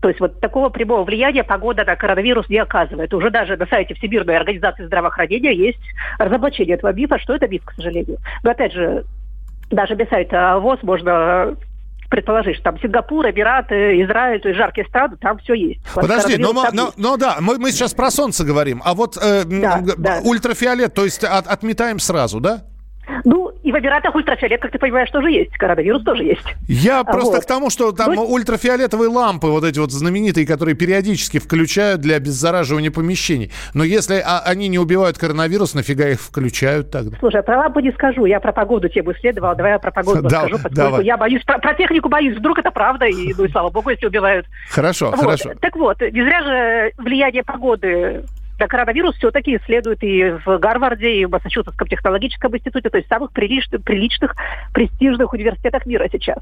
То 0.00 0.08
есть 0.08 0.20
вот 0.20 0.40
такого 0.40 0.70
прямого 0.70 1.04
влияния 1.04 1.44
погода 1.44 1.84
на 1.84 1.94
коронавирус 1.94 2.48
не 2.48 2.58
оказывает. 2.58 3.12
Уже 3.12 3.30
даже 3.30 3.56
на 3.56 3.66
сайте 3.66 3.94
Всемирной 3.94 4.36
организации 4.36 4.86
здравоохранения 4.86 5.54
есть 5.54 5.78
разоблачение 6.18 6.76
этого 6.76 6.92
мифа, 6.92 7.18
что 7.18 7.34
это 7.34 7.46
миф, 7.48 7.62
к 7.64 7.72
сожалению. 7.74 8.16
Но 8.42 8.50
опять 8.50 8.72
же, 8.72 9.04
даже 9.70 9.94
без 9.94 10.08
сайта 10.08 10.58
ВОЗ 10.58 10.78
можно 10.82 11.54
предположить, 12.08 12.54
что 12.56 12.64
там 12.64 12.80
Сингапур, 12.80 13.24
Эмираты, 13.28 14.02
Израиль, 14.02 14.40
то 14.40 14.48
есть 14.48 14.58
жаркие 14.58 14.84
страны, 14.88 15.16
там 15.20 15.38
все 15.38 15.54
есть. 15.54 15.80
Подожди, 15.94 16.36
но, 16.38 16.52
но- 16.52 16.64
есть. 16.86 16.98
но 16.98 17.16
да, 17.16 17.36
мы, 17.40 17.58
мы 17.58 17.70
сейчас 17.70 17.94
про 17.94 18.10
солнце 18.10 18.44
говорим, 18.44 18.82
а 18.84 18.94
вот 18.94 19.16
э, 19.16 19.44
Да, 19.44 19.78
г- 19.80 19.94
да. 19.96 20.18
ультрафиолет, 20.24 20.92
то 20.92 21.04
есть 21.04 21.22
от- 21.22 21.46
отметаем 21.46 22.00
сразу, 22.00 22.40
да? 22.40 22.62
Ну, 23.24 23.52
и 23.62 23.72
в 23.72 23.78
Эмиратах 23.78 24.14
ультрафиолет, 24.14 24.60
как 24.60 24.70
ты 24.72 24.78
понимаешь, 24.78 25.10
тоже 25.10 25.30
есть. 25.30 25.52
Коронавирус 25.52 26.02
тоже 26.04 26.24
есть. 26.24 26.44
Я 26.68 27.04
просто 27.04 27.32
Вот. 27.36 27.42
к 27.44 27.46
тому, 27.46 27.70
что 27.70 27.92
там 27.92 28.14
Ну, 28.14 28.24
ультрафиолетовые 28.24 29.08
лампы, 29.08 29.48
вот 29.48 29.64
эти 29.64 29.78
вот 29.78 29.90
знаменитые, 29.92 30.46
которые 30.46 30.74
периодически 30.74 31.38
включают 31.38 32.00
для 32.00 32.16
обеззараживания 32.16 32.90
помещений. 32.90 33.50
Но 33.74 33.84
если 33.84 34.22
а, 34.24 34.40
они 34.44 34.68
не 34.68 34.78
убивают 34.78 35.18
коронавирус, 35.18 35.74
нафига 35.74 36.08
их 36.08 36.20
включают 36.20 36.90
тогда? 36.90 37.16
Слушай, 37.18 37.42
про 37.42 37.58
лампу 37.58 37.80
не 37.80 37.92
скажу, 37.92 38.24
я 38.24 38.40
про 38.40 38.52
погоду 38.52 38.88
тему 38.88 39.12
исследовала, 39.12 39.54
давай 39.54 39.72
я 39.72 39.78
про 39.78 39.90
погоду 39.90 40.22
Да, 40.22 40.28
расскажу, 40.42 40.54
поскольку 40.56 40.74
давай. 40.74 41.04
я 41.04 41.16
боюсь, 41.16 41.42
про, 41.44 41.58
про 41.58 41.74
технику 41.74 42.08
боюсь, 42.08 42.36
вдруг 42.38 42.58
это 42.58 42.70
правда, 42.70 43.06
и, 43.06 43.34
ну 43.36 43.44
и 43.44 43.48
слава 43.50 43.70
богу, 43.70 43.90
если 43.90 44.06
убивают. 44.06 44.46
Хорошо, 44.70 45.06
Вот. 45.10 45.20
хорошо. 45.20 45.52
Так 45.60 45.76
вот, 45.76 46.00
не 46.00 46.22
зря 46.22 46.42
же 46.42 46.92
влияние 46.98 47.42
погоды 47.44 48.24
коронавирус 48.68 49.16
все-таки 49.16 49.56
исследуют 49.56 50.02
и 50.02 50.30
в 50.44 50.58
Гарварде, 50.58 51.12
и 51.12 51.24
в 51.24 51.30
Массачусетском 51.30 51.88
технологическом 51.88 52.56
институте, 52.56 52.90
то 52.90 52.98
есть 52.98 53.08
в 53.08 53.12
самых 53.12 53.32
приличных, 53.32 53.82
приличных, 53.82 54.34
престижных 54.72 55.32
университетах 55.32 55.86
мира 55.86 56.08
сейчас. 56.10 56.38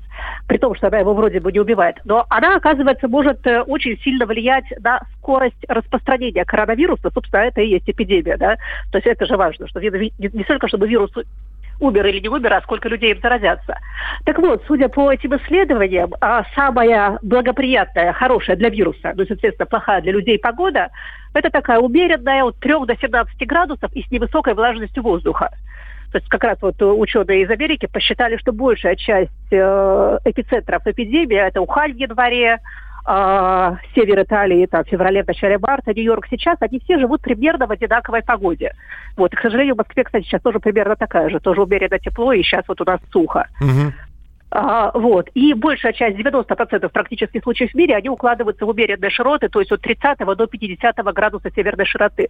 При 0.46 0.58
том, 0.58 0.74
что 0.74 0.88
она 0.88 0.98
его 0.98 1.14
вроде 1.14 1.40
бы 1.40 1.52
не 1.52 1.60
убивает. 1.60 1.96
Но 2.04 2.26
она, 2.28 2.56
оказывается, 2.56 3.08
может 3.08 3.46
э, 3.46 3.62
очень 3.62 3.98
сильно 4.00 4.26
влиять 4.26 4.66
на 4.80 5.00
скорость 5.16 5.64
распространения 5.68 6.44
коронавируса. 6.44 7.10
Собственно, 7.12 7.42
это 7.42 7.60
и 7.60 7.68
есть 7.68 7.88
эпидемия, 7.88 8.36
да. 8.36 8.56
То 8.90 8.98
есть 8.98 9.06
это 9.06 9.26
же 9.26 9.36
важно, 9.36 9.68
что 9.68 9.80
не, 9.80 10.44
только 10.44 10.68
чтобы 10.68 10.88
вирус 10.88 11.12
умер 11.80 12.06
или 12.06 12.20
не 12.20 12.28
умер, 12.28 12.52
а 12.54 12.60
сколько 12.62 12.88
людей 12.88 13.12
им 13.12 13.20
заразятся. 13.20 13.78
Так 14.24 14.38
вот, 14.38 14.64
судя 14.66 14.88
по 14.88 15.12
этим 15.12 15.36
исследованиям, 15.36 16.12
а, 16.20 16.44
самая 16.54 17.18
благоприятная, 17.22 18.12
хорошая 18.12 18.56
для 18.56 18.68
вируса, 18.68 19.12
ну, 19.14 19.24
соответственно, 19.26 19.66
плохая 19.66 20.00
для 20.02 20.12
людей 20.12 20.38
погода, 20.38 20.88
это 21.34 21.50
такая 21.50 21.78
умеренная 21.78 22.44
от 22.44 22.58
3 22.58 22.86
до 22.86 22.96
17 22.96 23.46
градусов 23.46 23.92
и 23.92 24.02
с 24.02 24.10
невысокой 24.10 24.54
влажностью 24.54 25.02
воздуха. 25.02 25.50
То 26.12 26.18
есть 26.18 26.28
как 26.28 26.42
раз 26.44 26.58
вот 26.62 26.80
э, 26.80 26.84
ученые 26.84 27.42
из 27.42 27.50
Америки 27.50 27.86
посчитали, 27.86 28.38
что 28.38 28.52
большая 28.52 28.96
часть 28.96 29.30
э, 29.50 30.18
эпицентров 30.24 30.86
эпидемии, 30.86 31.36
это 31.36 31.60
Ухань 31.60 31.92
в 31.92 31.96
январе, 31.96 32.60
а, 33.10 33.78
север 33.94 34.22
Италии, 34.22 34.66
там, 34.66 34.84
в 34.84 34.88
феврале, 34.88 35.22
в 35.22 35.26
начале 35.26 35.56
марта, 35.56 35.94
Нью-Йорк 35.94 36.26
сейчас, 36.28 36.58
они 36.60 36.78
все 36.80 36.98
живут 36.98 37.22
примерно 37.22 37.66
в 37.66 37.70
одинаковой 37.70 38.22
погоде. 38.22 38.74
Вот, 39.16 39.32
и, 39.32 39.36
к 39.36 39.40
сожалению, 39.40 39.76
в 39.76 39.78
Москве, 39.78 40.04
кстати, 40.04 40.24
сейчас 40.24 40.42
тоже 40.42 40.60
примерно 40.60 40.94
такая 40.94 41.30
же, 41.30 41.40
тоже 41.40 41.62
умеренно 41.62 41.98
тепло, 41.98 42.34
и 42.34 42.42
сейчас 42.42 42.64
вот 42.68 42.82
у 42.82 42.84
нас 42.84 43.00
сухо. 43.10 43.48
Мгм. 43.60 43.94
А, 44.50 44.90
вот. 44.94 45.28
И 45.34 45.52
большая 45.52 45.92
часть, 45.92 46.18
90% 46.18 46.88
практически 46.88 47.40
случаев 47.40 47.70
в 47.70 47.74
мире, 47.74 47.96
они 47.96 48.08
укладываются 48.08 48.64
в 48.64 48.68
умеренные 48.68 49.10
широты, 49.10 49.48
то 49.48 49.60
есть 49.60 49.72
от 49.72 49.82
30 49.82 50.18
до 50.18 50.46
50 50.46 50.96
градуса 51.12 51.50
северной 51.54 51.84
широты. 51.84 52.28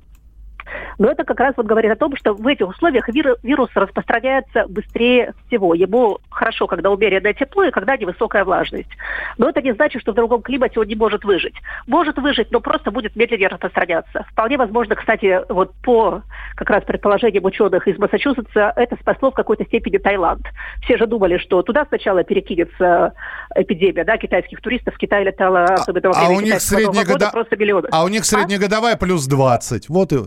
Но 0.99 1.11
это 1.11 1.25
как 1.25 1.39
раз 1.41 1.55
вот 1.57 1.67
говорит 1.67 1.91
о 1.93 1.97
том, 1.97 2.17
что 2.17 2.35
в 2.35 2.47
этих 2.47 2.69
условиях 2.69 3.09
вирус, 3.09 3.71
распространяется 3.75 4.67
быстрее 4.69 5.35
всего. 5.47 5.75
Ему 5.75 6.19
хорошо, 6.31 6.67
когда 6.67 6.91
умеренное 6.91 7.35
тепло 7.35 7.65
и 7.65 7.71
когда 7.71 7.97
невысокая 7.97 8.45
влажность. 8.45 8.89
Но 9.37 9.49
это 9.49 9.63
не 9.63 9.73
значит, 9.75 10.03
что 10.03 10.13
в 10.13 10.15
другом 10.15 10.43
климате 10.43 10.81
он 10.81 10.87
не 10.87 10.95
может 10.95 11.25
выжить. 11.25 11.55
Может 11.87 12.19
выжить, 12.19 12.51
но 12.51 12.61
просто 12.61 12.91
будет 12.91 13.17
медленнее 13.17 13.49
распространяться. 13.49 14.27
Вполне 14.33 14.57
возможно, 14.57 14.95
кстати, 14.95 15.41
вот 15.49 15.73
по 15.83 16.23
как 16.57 16.71
раз 16.71 16.85
предположениям 16.85 17.45
ученых 17.45 17.87
из 17.87 17.99
Массачусетса, 17.99 18.73
это 18.77 18.97
спасло 19.01 19.31
в 19.31 19.35
какой-то 19.35 19.65
степени 19.65 19.99
Таиланд. 19.99 20.47
Все 20.83 20.97
же 20.97 21.07
думали, 21.07 21.39
что 21.39 21.63
туда 21.63 21.87
сначала 21.87 22.25
перекинется 22.25 23.13
эпидемия, 23.55 24.05
да, 24.05 24.17
китайских 24.17 24.61
туристов. 24.61 24.95
В 24.95 24.99
Китай 24.99 25.25
летало 25.25 25.65
особенно 25.65 26.11
во 26.11 26.17
А 26.17 26.27
время 26.27 26.37
у 26.39 26.41
них 26.41 26.61
среднегода- 26.61 27.31
просто 27.31 27.57
миллионы. 27.57 27.89
А 27.93 28.05
у 28.05 28.09
них 28.09 28.25
среднегодовая 28.25 28.97
плюс 28.97 29.27
20. 29.27 29.89
Вот 29.89 30.13
и, 30.13 30.19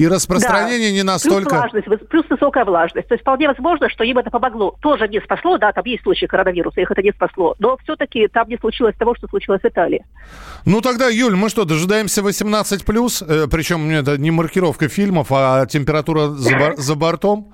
и 0.00 0.08
распространение 0.08 0.90
Да. 0.90 0.94
не 0.94 1.02
настолько... 1.02 1.50
Плюс 1.50 1.60
влажность, 1.60 2.08
плюс 2.08 2.24
высокая 2.30 2.64
влажность. 2.64 3.08
То 3.08 3.14
есть 3.14 3.22
вполне 3.22 3.48
возможно, 3.48 3.90
что 3.90 4.02
им 4.04 4.16
это 4.16 4.30
помогло. 4.30 4.76
Тоже 4.80 5.08
не 5.08 5.20
спасло, 5.20 5.58
да, 5.58 5.72
там 5.72 5.84
есть 5.84 6.02
случаи 6.02 6.24
коронавируса, 6.26 6.80
их 6.80 6.90
это 6.90 7.02
не 7.02 7.12
спасло. 7.12 7.54
Но 7.58 7.76
все-таки 7.84 8.26
там 8.28 8.48
не 8.48 8.56
случилось 8.56 8.94
того, 8.96 9.14
что 9.14 9.28
случилось 9.28 9.60
в 9.60 9.66
Италии. 9.66 10.04
Ну 10.64 10.80
тогда, 10.80 11.08
Юль, 11.08 11.36
мы 11.36 11.50
что, 11.50 11.64
дожидаемся 11.64 12.22
18 12.22 12.84
плюс? 12.84 13.22
причем 13.50 13.90
это 13.90 14.16
не 14.16 14.30
маркировка 14.30 14.88
фильмов, 14.88 15.28
а 15.30 15.66
температура 15.66 16.28
за, 16.28 16.74
за 16.76 16.94
бортом? 16.94 17.52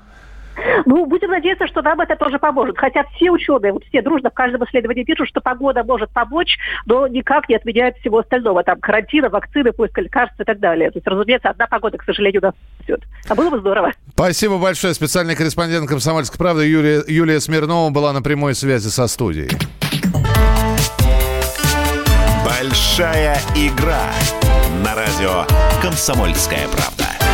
Ну, 0.85 1.07
будем 1.07 1.31
надеяться, 1.31 1.67
что 1.67 1.83
нам 1.83 2.01
это 2.01 2.17
тоже 2.17 2.39
поможет. 2.39 2.79
Хотя 2.79 3.05
все 3.15 3.31
ученые, 3.31 3.73
вот 3.73 3.85
все 3.85 4.03
дружно 4.03 4.31
в 4.31 4.35
каждом 4.35 4.65
исследовании 4.65 5.05
пишут, 5.05 5.29
что 5.29 5.41
погода 5.41 5.83
может 5.85 6.11
помочь, 6.11 6.59
но 6.85 7.07
никак 7.07 7.49
не 7.49 7.57
отменяет 7.57 7.97
всего 7.99 8.19
остального. 8.19 8.63
Там 8.63 8.81
карантина, 8.81 9.29
вакцины, 9.29 9.73
поиск 9.73 9.99
лекарств 9.99 10.39
и 10.41 10.45
так 10.45 10.59
далее. 10.59 10.91
То 10.91 10.99
есть, 10.99 11.07
разумеется, 11.07 11.51
одна 11.51 11.67
погода, 11.67 11.99
к 11.99 12.05
сожалению, 12.05 12.43
нас 12.43 12.55
спасет. 12.79 13.03
А 13.29 13.35
было 13.35 13.51
бы 13.51 13.59
здорово. 13.61 13.93
Спасибо 14.11 14.59
большое. 14.59 14.95
Специальный 14.95 15.35
корреспондент 15.35 15.89
«Комсомольской 15.89 16.39
правды» 16.39 16.65
Юлия, 16.65 17.03
Юлия 17.07 17.41
Смирнова 17.41 17.91
была 17.91 18.13
на 18.13 18.23
прямой 18.23 18.55
связи 18.55 18.89
со 18.89 19.07
студией. 19.07 19.51
Большая 22.45 23.37
игра 23.55 24.11
на 24.85 24.95
радио 24.95 25.45
«Комсомольская 25.83 26.67
правда». 26.69 27.26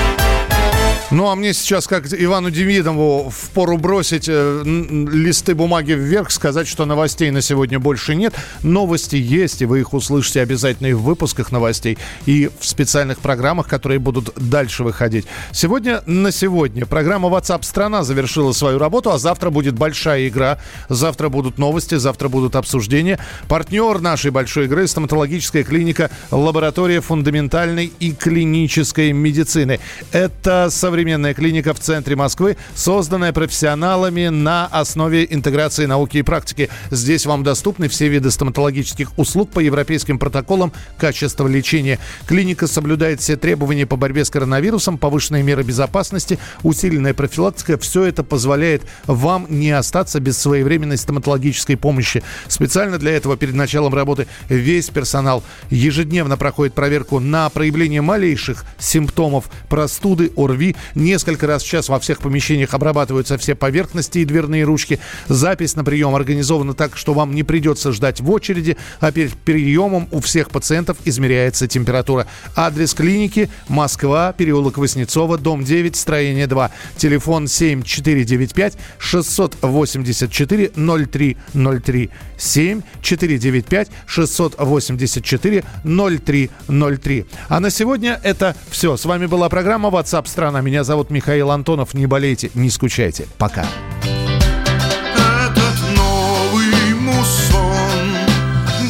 Ну, 1.13 1.29
а 1.29 1.35
мне 1.35 1.53
сейчас, 1.53 1.87
как 1.87 2.07
Ивану 2.11 2.51
Демидову, 2.51 3.29
в 3.29 3.51
пору 3.51 3.77
бросить 3.77 4.31
э, 4.31 4.63
листы 4.65 5.55
бумаги 5.55 5.93
вверх, 5.93 6.31
сказать, 6.31 6.67
что 6.67 6.87
новостей 6.87 7.31
на 7.31 7.43
сегодня 7.43 7.79
больше 7.79 8.15
нет. 8.15 8.33
Новости 8.63 9.17
есть, 9.17 9.61
и 9.61 9.67
вы 9.67 9.81
их 9.81 9.93
услышите 9.93 10.41
обязательно 10.41 10.87
и 10.87 10.95
в 10.95 11.03
выпусках 11.03 11.53
новостей, 11.53 11.99
и 12.25 12.49
в 12.59 12.67
специальных 12.67 13.19
программах, 13.19 13.69
которые 13.69 13.99
будут 13.99 14.33
дальше 14.37 14.85
выходить. 14.85 15.27
Сегодня 15.53 16.03
на 16.07 16.33
сегодня 16.33 16.87
программа 16.87 17.29
WhatsApp 17.29 17.63
страна 17.63 18.05
завершила 18.05 18.53
свою 18.53 18.79
работу, 18.79 19.11
а 19.11 19.19
завтра 19.19 19.51
будет 19.51 19.75
большая 19.75 20.29
игра. 20.29 20.61
Завтра 20.89 21.29
будут 21.29 21.59
новости, 21.59 21.97
завтра 21.97 22.31
будут 22.31 22.57
обсуждения. 22.57 23.19
Партнер 23.49 24.01
нашей 24.01 24.31
большой 24.31 24.65
игры– 24.65 24.87
стоматологическая 24.89 25.63
клиника 25.63 26.11
«Лаборатория 26.31 27.03
фундаментальной 27.03 27.93
и 28.01 28.13
клинической 28.13 29.13
медицины». 29.13 29.79
Это 30.11 30.69
современная 30.71 31.02
клиника 31.03 31.75
в 31.75 31.81
центре 31.81 32.15
Москвы, 32.15 32.57
созданная 32.75 33.33
профессионалами 33.33 34.29
на 34.29 34.67
основе 34.67 35.27
интеграции 35.29 35.87
науки 35.87 36.19
и 36.19 36.23
практики. 36.23 36.71
Здесь 36.91 37.27
вам 37.27 37.43
доступны 37.43 37.89
все 37.89 38.09
виды 38.09 38.31
стоматологических 38.31 39.19
услуг 39.19 39.51
по 39.51 39.59
европейским 39.59 40.19
протоколам 40.19 40.73
качества 40.99 41.49
лечения. 41.49 41.99
Клиника 42.27 42.67
соблюдает 42.67 43.21
все 43.21 43.37
требования 43.37 43.85
по 43.85 43.97
борьбе 43.97 44.25
с 44.25 44.31
коронавирусом, 44.31 44.97
повышенные 44.97 45.43
меры 45.43 45.65
безопасности, 45.65 46.39
усиленная 46.63 47.15
профилактика. 47.15 47.77
Все 47.79 48.05
это 48.05 48.23
позволяет 48.23 48.83
вам 49.07 49.47
не 49.49 49.73
остаться 49.73 50.21
без 50.21 50.39
своевременной 50.39 50.97
стоматологической 50.97 51.77
помощи. 51.77 52.23
Специально 52.47 52.99
для 52.99 53.13
этого 53.13 53.37
перед 53.37 53.55
началом 53.55 53.93
работы 53.93 54.29
весь 54.49 54.89
персонал 54.89 55.43
ежедневно 55.69 56.37
проходит 56.37 56.75
проверку 56.75 57.19
на 57.19 57.49
проявление 57.51 58.03
малейших 58.03 58.65
симптомов 58.79 59.51
простуды, 59.69 60.31
ОРВИ. 60.37 60.77
Несколько 60.95 61.47
раз 61.47 61.63
в 61.63 61.67
час 61.67 61.89
во 61.89 61.99
всех 61.99 62.19
помещениях 62.19 62.75
обрабатываются 62.75 63.39
все 63.39 63.55
поверхности 63.55 64.19
и 64.19 64.25
дверные 64.25 64.65
ручки. 64.65 64.99
Запись 65.29 65.77
на 65.77 65.85
прием 65.85 66.15
организована 66.15 66.75
так, 66.75 66.97
что 66.97 67.15
вам 67.15 67.35
не 67.35 67.43
придется 67.43 67.93
ждать 67.93 68.21
в 68.21 68.31
очереди, 68.31 68.77
а 69.01 69.13
перед 69.13 69.35
приемом 69.35 70.09
у 70.11 70.21
всех 70.21 70.51
пациентов 70.51 70.99
измеряется 71.05 71.69
температура. 71.69 72.27
Адрес 72.57 72.95
клиники 72.95 73.49
Москва, 73.69 74.33
переулок 74.33 74.79
Воснецова, 74.79 75.39
дом 75.39 75.65
9, 75.65 75.97
строение 75.97 76.47
2. 76.47 76.71
Телефон 76.97 77.49
7495 77.49 78.75
684 78.99 80.73
0303. 80.75 82.11
7495 82.39 83.89
684 84.07 85.65
0303. 85.85 87.27
А 87.49 87.61
на 87.61 87.71
сегодня 87.71 88.21
это 88.23 88.57
все. 88.71 88.97
С 88.97 89.05
вами 89.05 89.27
была 89.27 89.49
программа 89.49 89.89
WhatsApp 89.89 90.27
страна. 90.29 90.61
Меня 90.61 90.82
зовут 90.85 91.11
Михаил 91.11 91.51
Антонов. 91.51 91.95
Не 91.95 92.07
болейте, 92.07 92.51
не 92.55 92.71
скучайте. 92.71 93.27
Пока. 93.39 93.65
Этот 94.03 95.77
новый 95.97 96.95
муссон 96.95 98.17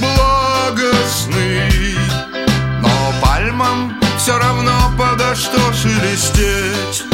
благостный, 0.00 1.70
но 2.80 2.90
пальмам 3.20 3.94
все 4.18 4.38
равно 4.38 4.72
подо 4.98 5.34
что 5.34 5.72
шелестеть. 5.72 7.04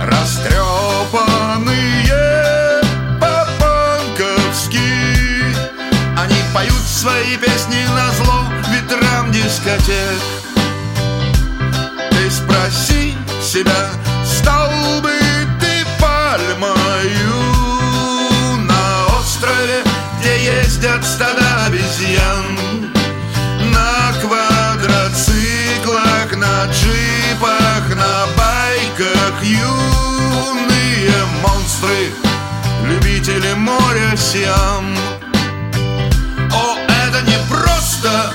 Растрепанные 0.00 2.04
по-панковски 3.20 4.78
Они 6.16 6.36
поют 6.54 6.84
свои 6.86 7.36
песни 7.36 7.84
на 7.94 8.10
зло 8.12 8.44
ветрам 8.70 9.30
дискотек 9.32 10.47
себя, 13.48 13.88
стал 14.26 14.70
бы 15.00 15.10
ты 15.58 15.86
пальмою 15.98 17.32
На 18.66 19.06
острове, 19.18 19.82
где 20.20 20.60
ездят 20.60 21.02
стада 21.02 21.64
обезьян. 21.66 22.58
На 23.72 24.12
квадроциклах, 24.20 26.36
на 26.36 26.66
джипах, 26.66 27.88
на 27.96 28.26
байках 28.36 29.42
Юные 29.42 31.14
монстры, 31.42 32.12
любители 32.84 33.54
моря 33.54 34.14
Сиам. 34.14 34.94
О, 36.52 36.76
это 37.06 37.22
не 37.22 37.38
просто 37.48 38.34